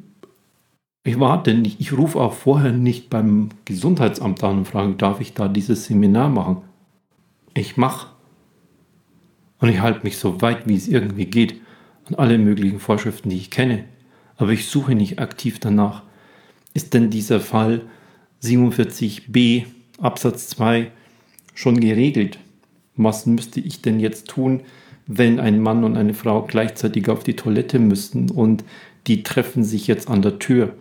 Ich 1.03 1.19
warte 1.19 1.55
nicht, 1.55 1.81
ich 1.81 1.93
rufe 1.97 2.19
auch 2.19 2.33
vorher 2.33 2.71
nicht 2.71 3.09
beim 3.09 3.49
Gesundheitsamt 3.65 4.43
an 4.43 4.59
und 4.59 4.67
frage, 4.67 4.93
darf 4.93 5.19
ich 5.19 5.33
da 5.33 5.47
dieses 5.47 5.85
Seminar 5.85 6.29
machen? 6.29 6.57
Ich 7.53 7.77
mache. 7.77 8.07
Und 9.59 9.69
ich 9.69 9.79
halte 9.79 10.03
mich 10.03 10.17
so 10.17 10.41
weit, 10.41 10.67
wie 10.67 10.75
es 10.75 10.87
irgendwie 10.87 11.25
geht, 11.25 11.61
an 12.05 12.15
alle 12.15 12.37
möglichen 12.37 12.79
Vorschriften, 12.79 13.29
die 13.29 13.37
ich 13.37 13.51
kenne. 13.51 13.85
Aber 14.37 14.51
ich 14.51 14.67
suche 14.67 14.95
nicht 14.95 15.19
aktiv 15.19 15.59
danach. 15.59 16.03
Ist 16.73 16.93
denn 16.93 17.09
dieser 17.09 17.39
Fall 17.39 17.81
47b 18.43 19.65
Absatz 19.99 20.47
2 20.49 20.91
schon 21.53 21.79
geregelt? 21.79 22.39
was 23.03 23.25
müsste 23.25 23.59
ich 23.59 23.81
denn 23.81 23.99
jetzt 23.99 24.27
tun, 24.27 24.61
wenn 25.07 25.39
ein 25.39 25.59
Mann 25.59 25.83
und 25.83 25.97
eine 25.97 26.13
Frau 26.13 26.43
gleichzeitig 26.43 27.09
auf 27.09 27.23
die 27.23 27.35
Toilette 27.35 27.79
müssten 27.79 28.29
und 28.29 28.63
die 29.07 29.23
treffen 29.23 29.63
sich 29.63 29.87
jetzt 29.87 30.09
an 30.09 30.21
der 30.21 30.39
Tür. 30.39 30.75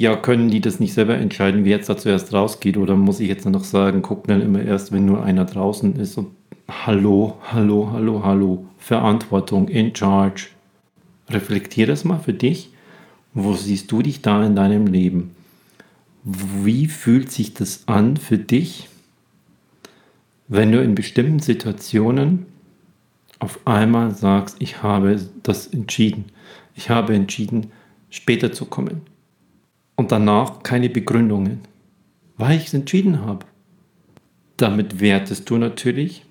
Ja, 0.00 0.16
können 0.16 0.48
die 0.48 0.62
das 0.62 0.80
nicht 0.80 0.94
selber 0.94 1.18
entscheiden, 1.18 1.66
wer 1.66 1.76
jetzt 1.76 1.90
da 1.90 1.94
zuerst 1.98 2.32
rausgeht? 2.32 2.78
Oder 2.78 2.96
muss 2.96 3.20
ich 3.20 3.28
jetzt 3.28 3.44
noch 3.44 3.64
sagen, 3.64 4.00
guck 4.00 4.26
dann 4.26 4.40
immer 4.40 4.62
erst, 4.62 4.92
wenn 4.92 5.04
nur 5.04 5.22
einer 5.22 5.44
draußen 5.44 5.94
ist 5.96 6.16
und 6.16 6.28
Hallo, 6.70 7.36
hallo, 7.42 7.90
hallo, 7.92 8.24
hallo. 8.24 8.66
Verantwortung, 8.78 9.68
in 9.68 9.94
charge. 9.94 10.46
Reflektier 11.28 11.86
das 11.86 12.06
mal 12.06 12.18
für 12.18 12.32
dich. 12.32 12.70
Wo 13.34 13.52
siehst 13.52 13.92
du 13.92 14.00
dich 14.00 14.22
da 14.22 14.42
in 14.42 14.56
deinem 14.56 14.86
Leben? 14.86 15.32
Wie 16.24 16.86
fühlt 16.86 17.30
sich 17.30 17.52
das 17.52 17.86
an 17.86 18.16
für 18.16 18.38
dich, 18.38 18.88
wenn 20.48 20.72
du 20.72 20.82
in 20.82 20.94
bestimmten 20.94 21.40
Situationen 21.40 22.46
auf 23.38 23.60
einmal 23.66 24.14
sagst, 24.14 24.56
ich 24.60 24.82
habe 24.82 25.20
das 25.42 25.66
entschieden. 25.66 26.32
Ich 26.74 26.88
habe 26.88 27.14
entschieden, 27.14 27.66
später 28.08 28.50
zu 28.50 28.64
kommen. 28.64 29.02
Und 30.00 30.12
danach 30.12 30.62
keine 30.62 30.88
Begründungen, 30.88 31.60
weil 32.38 32.56
ich 32.56 32.68
es 32.68 32.72
entschieden 32.72 33.20
habe. 33.20 33.44
Damit 34.56 34.98
wertest 34.98 35.50
du 35.50 35.58
natürlich 35.58 36.24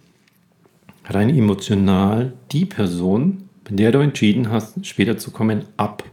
rein 1.06 1.30
emotional 1.30 2.34
die 2.52 2.66
Person, 2.66 3.48
bei 3.64 3.76
der 3.76 3.92
du 3.92 4.00
entschieden 4.00 4.50
hast, 4.50 4.84
später 4.88 5.20
zu 5.20 5.30
kommen, 5.30 5.66
ab. 5.78 6.04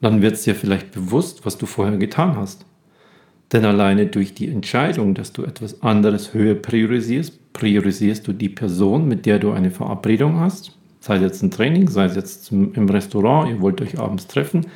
Dann 0.00 0.22
wird 0.22 0.34
es 0.34 0.44
dir 0.44 0.54
vielleicht 0.54 0.92
bewusst, 0.92 1.44
was 1.44 1.58
du 1.58 1.66
vorher 1.66 1.98
getan 1.98 2.36
hast. 2.36 2.64
Denn 3.50 3.64
alleine 3.64 4.06
durch 4.06 4.34
die 4.34 4.50
Entscheidung, 4.50 5.14
dass 5.14 5.32
du 5.32 5.42
etwas 5.42 5.82
anderes 5.82 6.32
höher 6.32 6.54
priorisierst, 6.54 7.52
priorisierst 7.54 8.24
du 8.28 8.32
die 8.32 8.50
Person, 8.50 9.08
mit 9.08 9.26
der 9.26 9.40
du 9.40 9.50
eine 9.50 9.72
Verabredung 9.72 10.38
hast. 10.38 10.78
Sei 11.00 11.16
es 11.16 11.22
jetzt 11.22 11.42
ein 11.42 11.50
Training, 11.50 11.88
sei 11.88 12.04
es 12.04 12.14
jetzt 12.14 12.52
im 12.52 12.88
Restaurant, 12.88 13.50
ihr 13.50 13.60
wollt 13.60 13.80
euch 13.80 13.98
abends 13.98 14.28
treffen, 14.28 14.66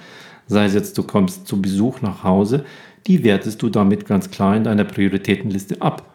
sei 0.47 0.65
es 0.65 0.75
jetzt 0.75 0.97
du 0.99 1.03
kommst 1.03 1.47
zu 1.47 1.61
Besuch 1.61 2.03
nach 2.03 2.25
Hause, 2.25 2.65
die 3.07 3.23
wertest 3.25 3.63
du 3.63 3.69
damit 3.69 4.07
ganz 4.07 4.31
klar 4.31 4.57
in 4.57 4.65
deiner 4.65 4.85
Prioritätenliste 4.85 5.81
ab. 5.81 6.13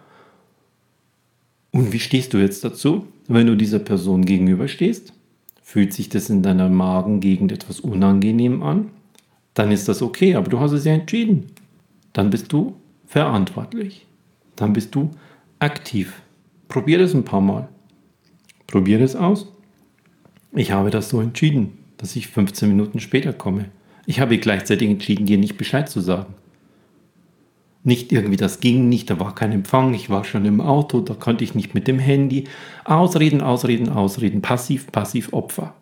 Und 1.71 1.93
wie 1.93 1.99
stehst 1.99 2.33
du 2.33 2.37
jetzt 2.37 2.63
dazu, 2.63 3.07
wenn 3.27 3.47
du 3.47 3.55
dieser 3.55 3.79
Person 3.79 4.25
gegenüberstehst? 4.25 5.13
Fühlt 5.63 5.93
sich 5.93 6.09
das 6.09 6.29
in 6.29 6.43
deiner 6.43 6.67
Magengegend 6.67 7.51
etwas 7.51 7.79
unangenehm 7.79 8.61
an? 8.61 8.89
Dann 9.53 9.71
ist 9.71 9.87
das 9.87 10.01
okay, 10.01 10.35
aber 10.35 10.49
du 10.49 10.59
hast 10.59 10.73
es 10.73 10.85
ja 10.85 10.93
entschieden. 10.93 11.47
Dann 12.13 12.29
bist 12.29 12.51
du 12.51 12.75
verantwortlich. 13.05 14.05
Dann 14.57 14.73
bist 14.73 14.93
du 14.95 15.11
aktiv. 15.59 16.21
Probier 16.67 16.99
das 16.99 17.13
ein 17.13 17.23
paar 17.23 17.41
Mal. 17.41 17.69
Probier 18.67 18.99
das 18.99 19.15
aus. 19.15 19.51
Ich 20.53 20.71
habe 20.71 20.89
das 20.89 21.09
so 21.09 21.21
entschieden, 21.21 21.77
dass 21.97 22.15
ich 22.15 22.27
15 22.27 22.67
Minuten 22.67 22.99
später 22.99 23.31
komme. 23.31 23.69
Ich 24.05 24.19
habe 24.19 24.37
gleichzeitig 24.37 24.89
entschieden, 24.89 25.25
dir 25.25 25.37
nicht 25.37 25.57
Bescheid 25.57 25.89
zu 25.89 26.01
sagen. 26.01 26.33
Nicht 27.83 28.11
irgendwie, 28.11 28.37
das 28.37 28.59
ging 28.59 28.89
nicht, 28.89 29.09
da 29.09 29.19
war 29.19 29.33
kein 29.33 29.51
Empfang, 29.51 29.93
ich 29.95 30.09
war 30.09 30.23
schon 30.23 30.45
im 30.45 30.61
Auto, 30.61 31.01
da 31.01 31.15
konnte 31.15 31.43
ich 31.43 31.55
nicht 31.55 31.73
mit 31.73 31.87
dem 31.87 31.97
Handy. 31.97 32.43
Ausreden, 32.85 33.41
ausreden, 33.41 33.89
ausreden, 33.89 34.41
passiv, 34.41 34.91
passiv, 34.91 35.33
Opfer. 35.33 35.73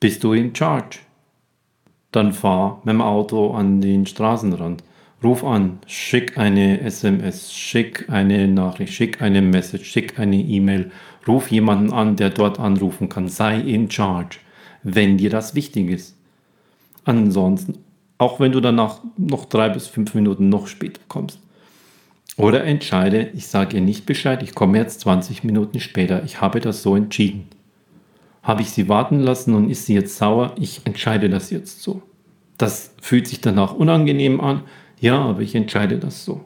Bist 0.00 0.24
du 0.24 0.32
in 0.32 0.54
charge? 0.54 0.98
Dann 2.10 2.32
fahr 2.32 2.80
mit 2.84 2.94
dem 2.94 3.00
Auto 3.00 3.52
an 3.52 3.80
den 3.80 4.06
Straßenrand. 4.06 4.82
Ruf 5.22 5.44
an, 5.44 5.78
schick 5.86 6.36
eine 6.36 6.80
SMS, 6.80 7.52
schick 7.54 8.10
eine 8.10 8.48
Nachricht, 8.48 8.92
schick 8.92 9.22
eine 9.22 9.42
Message, 9.42 9.88
schick 9.88 10.18
eine 10.18 10.36
E-Mail. 10.36 10.90
Ruf 11.26 11.50
jemanden 11.50 11.92
an, 11.92 12.16
der 12.16 12.30
dort 12.30 12.58
anrufen 12.58 13.08
kann. 13.08 13.28
Sei 13.28 13.58
in 13.58 13.90
charge, 13.90 14.38
wenn 14.82 15.16
dir 15.16 15.30
das 15.30 15.54
wichtig 15.54 15.90
ist. 15.90 16.15
Ansonsten 17.06 17.78
auch 18.18 18.40
wenn 18.40 18.52
du 18.52 18.60
danach 18.60 19.00
noch 19.16 19.44
drei 19.44 19.68
bis 19.68 19.86
fünf 19.86 20.14
Minuten 20.14 20.48
noch 20.48 20.66
später 20.66 21.00
kommst. 21.08 21.38
Oder 22.36 22.64
entscheide, 22.64 23.30
ich 23.34 23.46
sage 23.46 23.76
ihr 23.76 23.82
nicht 23.82 24.06
Bescheid, 24.06 24.42
ich 24.42 24.54
komme 24.54 24.78
jetzt 24.78 25.00
20 25.00 25.44
Minuten 25.44 25.80
später, 25.80 26.22
ich 26.24 26.40
habe 26.40 26.60
das 26.60 26.82
so 26.82 26.96
entschieden. 26.96 27.48
Habe 28.42 28.62
ich 28.62 28.70
sie 28.70 28.88
warten 28.88 29.20
lassen 29.20 29.54
und 29.54 29.70
ist 29.70 29.86
sie 29.86 29.94
jetzt 29.94 30.16
sauer, 30.16 30.54
ich 30.58 30.82
entscheide 30.84 31.28
das 31.28 31.50
jetzt 31.50 31.82
so. 31.82 32.02
Das 32.58 32.94
fühlt 33.00 33.26
sich 33.26 33.40
danach 33.40 33.74
unangenehm 33.74 34.40
an, 34.40 34.62
ja, 35.00 35.18
aber 35.18 35.40
ich 35.40 35.54
entscheide 35.54 35.98
das 35.98 36.24
so. 36.24 36.42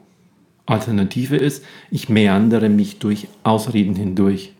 Alternative 0.65 1.35
ist, 1.35 1.63
ich 1.89 2.09
meandere 2.09 2.69
mich 2.69 2.99
durch 2.99 3.27
Ausreden 3.43 3.95
hindurch. 3.95 4.53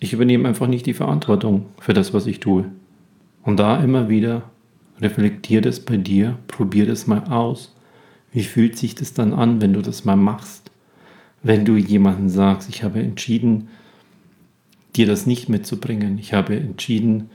Ich 0.00 0.12
übernehme 0.12 0.48
einfach 0.48 0.66
nicht 0.66 0.86
die 0.86 0.94
Verantwortung 0.94 1.66
für 1.80 1.94
das, 1.94 2.12
was 2.12 2.26
ich 2.26 2.40
tue. 2.40 2.66
Und 3.42 3.58
da 3.58 3.82
immer 3.82 4.08
wieder 4.08 4.42
Reflektier 5.00 5.60
das 5.60 5.80
bei 5.80 5.96
dir, 5.96 6.38
probier 6.48 6.86
das 6.86 7.06
mal 7.06 7.24
aus. 7.24 7.74
Wie 8.32 8.44
fühlt 8.44 8.76
sich 8.76 8.94
das 8.94 9.14
dann 9.14 9.32
an, 9.32 9.60
wenn 9.60 9.72
du 9.72 9.82
das 9.82 10.04
mal 10.04 10.16
machst? 10.16 10.70
Wenn 11.42 11.64
du 11.64 11.76
jemandem 11.76 12.28
sagst, 12.28 12.68
ich 12.68 12.82
habe 12.82 13.00
entschieden, 13.00 13.68
dir 14.96 15.06
das 15.06 15.26
nicht 15.26 15.48
mitzubringen. 15.48 16.18
Ich 16.18 16.34
habe 16.34 16.56
entschieden, 16.56 17.30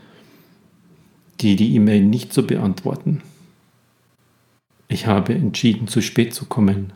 dir 1.39 1.55
die 1.55 1.75
E-Mail 1.75 2.03
nicht 2.03 2.33
zu 2.33 2.45
beantworten. 2.45 3.21
Ich 4.87 5.07
habe 5.07 5.33
entschieden, 5.33 5.87
zu 5.87 6.01
spät 6.01 6.33
zu 6.33 6.45
kommen. 6.45 6.93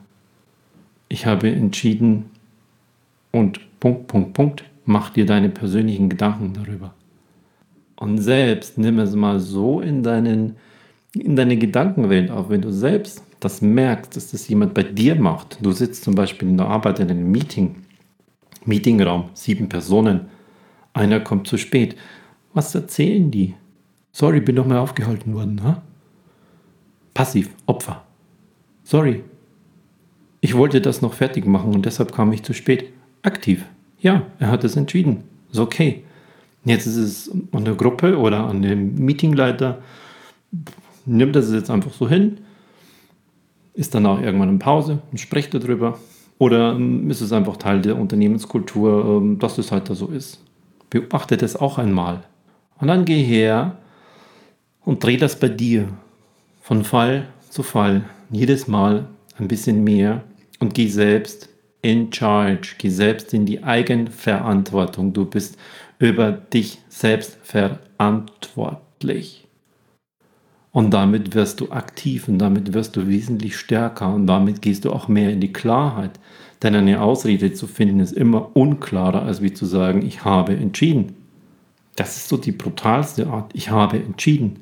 Ich 1.10 1.26
habe 1.26 1.50
entschieden 1.50 2.26
und 3.32 3.60
Punkt, 3.80 4.08
Punkt, 4.08 4.34
Punkt, 4.34 4.64
mach 4.86 5.10
dir 5.10 5.26
deine 5.26 5.50
persönlichen 5.50 6.10
Gedanken 6.10 6.54
darüber. 6.54 6.94
Und 7.98 8.20
selbst 8.20 8.78
nimm 8.78 9.00
es 9.00 9.16
mal 9.16 9.40
so 9.40 9.82
in, 9.82 10.04
deinen, 10.04 10.56
in 11.14 11.36
deine 11.36 11.58
Gedankenwelt 11.58 12.32
auf, 12.32 12.50
wenn 12.50 12.62
du 12.62 12.72
selbst 12.72 13.24
das 13.40 13.62
merkst, 13.62 14.16
dass 14.16 14.32
das 14.32 14.48
jemand 14.48 14.74
bei 14.74 14.84
dir 14.84 15.16
macht. 15.16 15.58
Du 15.62 15.72
sitzt 15.72 16.04
zum 16.04 16.16
Beispiel 16.16 16.48
in 16.48 16.58
der 16.58 16.68
Arbeit 16.68 17.00
in 17.00 17.10
einem 17.10 17.32
Meeting, 17.32 17.76
Meetingraum, 18.66 19.30
sieben 19.34 19.70
Personen, 19.70 20.28
einer 20.94 21.20
kommt 21.20 21.48
zu 21.48 21.58
spät. 21.58 21.96
Was 22.54 22.74
erzählen 22.74 23.30
die? 23.30 23.56
Sorry, 24.12 24.42
bin 24.42 24.56
doch 24.56 24.66
mal 24.66 24.80
aufgehalten 24.80 25.34
worden. 25.34 25.62
Ha? 25.64 25.82
Passiv, 27.14 27.50
Opfer. 27.66 28.04
Sorry, 28.84 29.24
ich 30.42 30.56
wollte 30.56 30.82
das 30.82 31.02
noch 31.02 31.14
fertig 31.14 31.46
machen 31.46 31.74
und 31.74 31.86
deshalb 31.86 32.14
kam 32.14 32.32
ich 32.32 32.44
zu 32.44 32.54
spät. 32.54 32.92
Aktiv. 33.22 33.66
Ja, 34.00 34.28
er 34.40 34.50
hat 34.50 34.64
es 34.64 34.76
entschieden. 34.76 35.24
Ist 35.52 35.60
okay. 35.60 36.04
Jetzt 36.68 36.86
ist 36.86 36.98
es 36.98 37.32
an 37.54 37.64
der 37.64 37.76
Gruppe 37.76 38.18
oder 38.18 38.46
an 38.46 38.62
dem 38.62 38.96
Meetingleiter, 38.96 39.78
nimmt 41.06 41.36
das 41.36 41.52
jetzt 41.52 41.70
einfach 41.70 41.94
so 41.94 42.10
hin, 42.10 42.40
ist 43.74 43.96
danach 43.96 44.22
irgendwann 44.22 44.50
in 44.50 44.60
Pause 44.60 45.00
und 45.12 45.18
spricht 45.18 45.54
darüber. 45.54 45.98
Oder 46.40 46.74
ähm, 46.74 47.10
ist 47.10 47.22
es 47.22 47.32
einfach 47.32 47.56
Teil 47.56 47.82
der 47.82 47.98
Unternehmenskultur, 47.98 49.22
ähm, 49.22 49.40
dass 49.40 49.58
es 49.58 49.72
halt 49.72 49.90
da 49.90 49.96
so 49.96 50.08
ist. 50.08 50.42
Beobachte 50.90 51.38
das 51.38 51.56
auch 51.56 51.78
einmal. 51.78 52.24
Und 52.80 52.90
dann 52.90 53.06
geh 53.06 53.24
her 53.24 53.78
und 54.84 55.04
dreh 55.04 55.16
das 55.16 55.40
bei 55.40 55.48
dir 55.48 55.88
von 56.62 56.84
Fall 56.84 57.30
zu 57.50 57.64
Fall, 57.64 58.04
jedes 58.30 58.68
Mal 58.68 59.08
ein 59.40 59.48
bisschen 59.48 59.86
mehr 59.86 60.24
und 60.60 60.74
geh 60.74 60.90
selbst 60.90 61.50
in 61.82 62.12
charge, 62.12 62.76
geh 62.78 62.90
selbst 62.90 63.34
in 63.34 63.46
die 63.46 63.64
Eigenverantwortung. 63.64 65.14
Du 65.14 65.26
bist 65.26 65.58
über 66.00 66.32
dich 66.32 66.80
selbst 66.90 67.38
verantwortlich. 67.44 69.48
Und 70.72 70.92
damit 70.92 71.34
wirst 71.34 71.60
du 71.60 71.72
aktiv 71.72 72.28
und 72.28 72.38
damit 72.38 72.74
wirst 72.74 72.96
du 72.96 73.08
wesentlich 73.08 73.58
stärker 73.58 74.14
und 74.14 74.28
damit 74.28 74.62
gehst 74.62 74.86
du 74.86 74.92
auch 74.92 75.08
mehr 75.08 75.32
in 75.32 75.40
die 75.40 75.54
Klarheit. 75.54 76.20
Denn 76.62 76.76
eine 76.76 77.02
Ausrede 77.02 77.54
zu 77.54 77.68
finden 77.68 78.00
ist 78.00 78.12
immer 78.12 78.56
unklarer, 78.56 79.24
als 79.24 79.42
wie 79.42 79.54
zu 79.54 79.66
sagen, 79.66 80.06
ich 80.06 80.24
habe 80.24 80.56
entschieden. 80.56 81.16
Das 81.96 82.18
ist 82.18 82.30
so 82.30 82.38
die 82.38 82.52
brutalste 82.52 83.28
Art. 83.28 83.52
Ich 83.56 83.72
habe 83.72 83.98
entschieden. 83.98 84.60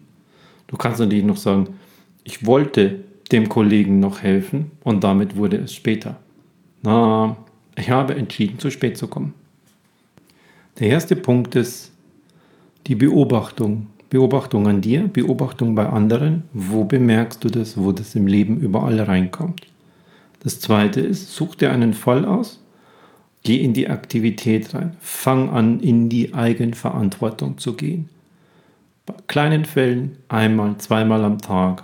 Du 0.67 0.77
kannst 0.77 0.99
natürlich 0.99 1.25
noch 1.25 1.37
sagen, 1.37 1.75
ich 2.23 2.45
wollte 2.45 3.03
dem 3.31 3.49
Kollegen 3.49 3.99
noch 3.99 4.21
helfen 4.21 4.71
und 4.83 5.03
damit 5.03 5.35
wurde 5.35 5.57
es 5.57 5.73
später. 5.73 6.17
Na, 6.81 7.35
ich 7.75 7.89
habe 7.89 8.15
entschieden, 8.15 8.59
zu 8.59 8.71
spät 8.71 8.97
zu 8.97 9.07
kommen. 9.07 9.33
Der 10.79 10.89
erste 10.89 11.15
Punkt 11.15 11.55
ist 11.55 11.93
die 12.87 12.95
Beobachtung. 12.95 13.87
Beobachtung 14.09 14.67
an 14.67 14.81
dir, 14.81 15.07
Beobachtung 15.07 15.73
bei 15.73 15.87
anderen. 15.87 16.43
Wo 16.53 16.83
bemerkst 16.83 17.43
du 17.43 17.49
das, 17.49 17.77
wo 17.77 17.91
das 17.91 18.13
im 18.15 18.27
Leben 18.27 18.59
überall 18.59 18.99
reinkommt? 18.99 19.67
Das 20.41 20.59
zweite 20.59 21.01
ist, 21.01 21.33
such 21.33 21.55
dir 21.55 21.71
einen 21.71 21.93
Fall 21.93 22.25
aus, 22.25 22.61
geh 23.43 23.57
in 23.57 23.73
die 23.73 23.89
Aktivität 23.89 24.73
rein, 24.73 24.95
fang 24.99 25.49
an, 25.49 25.79
in 25.79 26.09
die 26.09 26.33
Eigenverantwortung 26.33 27.57
zu 27.57 27.73
gehen. 27.73 28.09
Bei 29.05 29.15
kleinen 29.27 29.65
Fällen 29.65 30.17
einmal, 30.27 30.77
zweimal 30.77 31.23
am 31.23 31.39
Tag, 31.39 31.83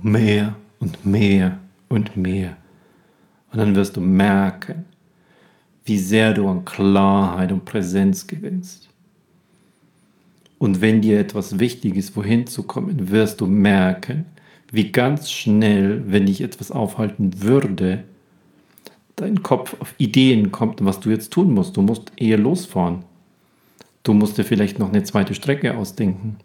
mehr 0.00 0.54
und 0.78 1.04
mehr 1.04 1.58
und 1.88 2.16
mehr. 2.16 2.56
Und 3.52 3.58
dann 3.58 3.74
wirst 3.74 3.96
du 3.96 4.00
merken, 4.00 4.84
wie 5.88 5.98
sehr 5.98 6.34
du 6.34 6.46
an 6.48 6.64
Klarheit 6.64 7.50
und 7.50 7.64
Präsenz 7.64 8.26
gewinnst. 8.26 8.88
Und 10.58 10.80
wenn 10.80 11.00
dir 11.00 11.18
etwas 11.18 11.58
wichtig 11.58 11.96
ist, 11.96 12.16
wohin 12.16 12.46
zu 12.46 12.64
kommen, 12.64 13.10
wirst 13.10 13.40
du 13.40 13.46
merken, 13.46 14.26
wie 14.70 14.92
ganz 14.92 15.30
schnell, 15.30 16.02
wenn 16.06 16.26
dich 16.26 16.40
etwas 16.40 16.70
aufhalten 16.70 17.42
würde, 17.42 18.04
dein 19.16 19.42
Kopf 19.42 19.76
auf 19.80 19.94
Ideen 19.98 20.52
kommt, 20.52 20.84
was 20.84 21.00
du 21.00 21.10
jetzt 21.10 21.32
tun 21.32 21.54
musst. 21.54 21.76
Du 21.76 21.82
musst 21.82 22.12
eher 22.16 22.38
losfahren. 22.38 23.04
Du 24.02 24.12
musst 24.12 24.38
dir 24.38 24.44
vielleicht 24.44 24.78
noch 24.78 24.88
eine 24.88 25.04
zweite 25.04 25.34
Strecke 25.34 25.76
ausdenken. 25.76 26.36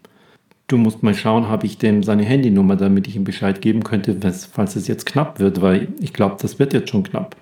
Du 0.67 0.77
musst 0.77 1.03
mal 1.03 1.13
schauen, 1.13 1.49
habe 1.49 1.65
ich 1.65 1.77
dem 1.77 2.03
seine 2.03 2.23
Handynummer, 2.23 2.75
damit 2.75 3.07
ich 3.07 3.15
ihm 3.15 3.25
Bescheid 3.25 3.61
geben 3.61 3.83
könnte, 3.83 4.17
falls 4.51 4.75
es 4.75 4.87
jetzt 4.87 5.05
knapp 5.05 5.39
wird, 5.39 5.61
weil 5.61 5.89
ich 5.99 6.13
glaube, 6.13 6.37
das 6.41 6.59
wird 6.59 6.73
jetzt 6.73 6.89
schon 6.89 7.03
knapp. 7.03 7.35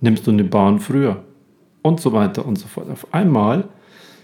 Nimmst 0.00 0.26
du 0.26 0.30
eine 0.30 0.44
Bahn 0.44 0.80
früher? 0.80 1.24
Und 1.82 2.00
so 2.00 2.12
weiter 2.12 2.44
und 2.46 2.56
so 2.56 2.68
fort. 2.68 2.90
Auf 2.90 3.12
einmal 3.14 3.68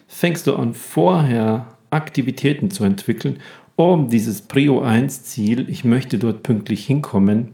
fängst 0.09 0.47
du 0.47 0.55
an, 0.55 0.75
vorher 0.75 1.67
Aktivitäten 1.91 2.71
zu 2.71 2.85
entwickeln, 2.85 3.39
um 3.77 4.09
dieses 4.09 4.43
Prio 4.43 4.81
1 4.81 5.25
Ziel, 5.25 5.69
ich 5.69 5.85
möchte 5.85 6.19
dort 6.19 6.43
pünktlich 6.43 6.87
hinkommen, 6.87 7.51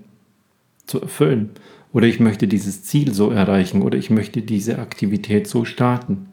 zu 0.87 1.01
erfüllen. 1.01 1.51
Oder 1.93 2.07
ich 2.07 2.21
möchte 2.21 2.49
dieses 2.49 2.85
Ziel 2.85 3.13
so 3.13 3.31
erreichen 3.31 3.83
oder 3.83 3.99
ich 3.99 4.09
möchte 4.09 4.41
diese 4.41 4.79
Aktivität 4.79 5.47
so 5.47 5.65
starten. 5.65 6.29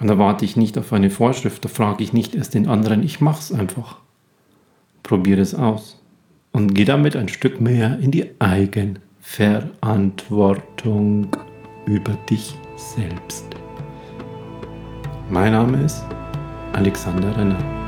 Und 0.00 0.08
da 0.08 0.18
warte 0.18 0.44
ich 0.44 0.56
nicht 0.56 0.76
auf 0.78 0.92
eine 0.92 1.10
Vorschrift, 1.10 1.64
da 1.64 1.68
frage 1.68 2.02
ich 2.02 2.12
nicht 2.12 2.34
erst 2.34 2.54
den 2.54 2.66
anderen, 2.66 3.04
ich 3.04 3.20
mache 3.20 3.40
es 3.40 3.52
einfach. 3.52 3.98
Probiere 5.02 5.40
es 5.40 5.54
aus. 5.54 6.00
Und 6.50 6.74
gehe 6.74 6.84
damit 6.84 7.16
ein 7.16 7.28
Stück 7.28 7.60
mehr 7.60 7.98
in 8.00 8.10
die 8.10 8.30
Eigenverantwortung 9.22 11.28
über 11.86 12.12
dich 12.28 12.58
selbst. 12.76 13.46
Mein 15.30 15.52
Name 15.52 15.84
ist 15.84 16.04
Alexander 16.72 17.36
Renner. 17.36 17.81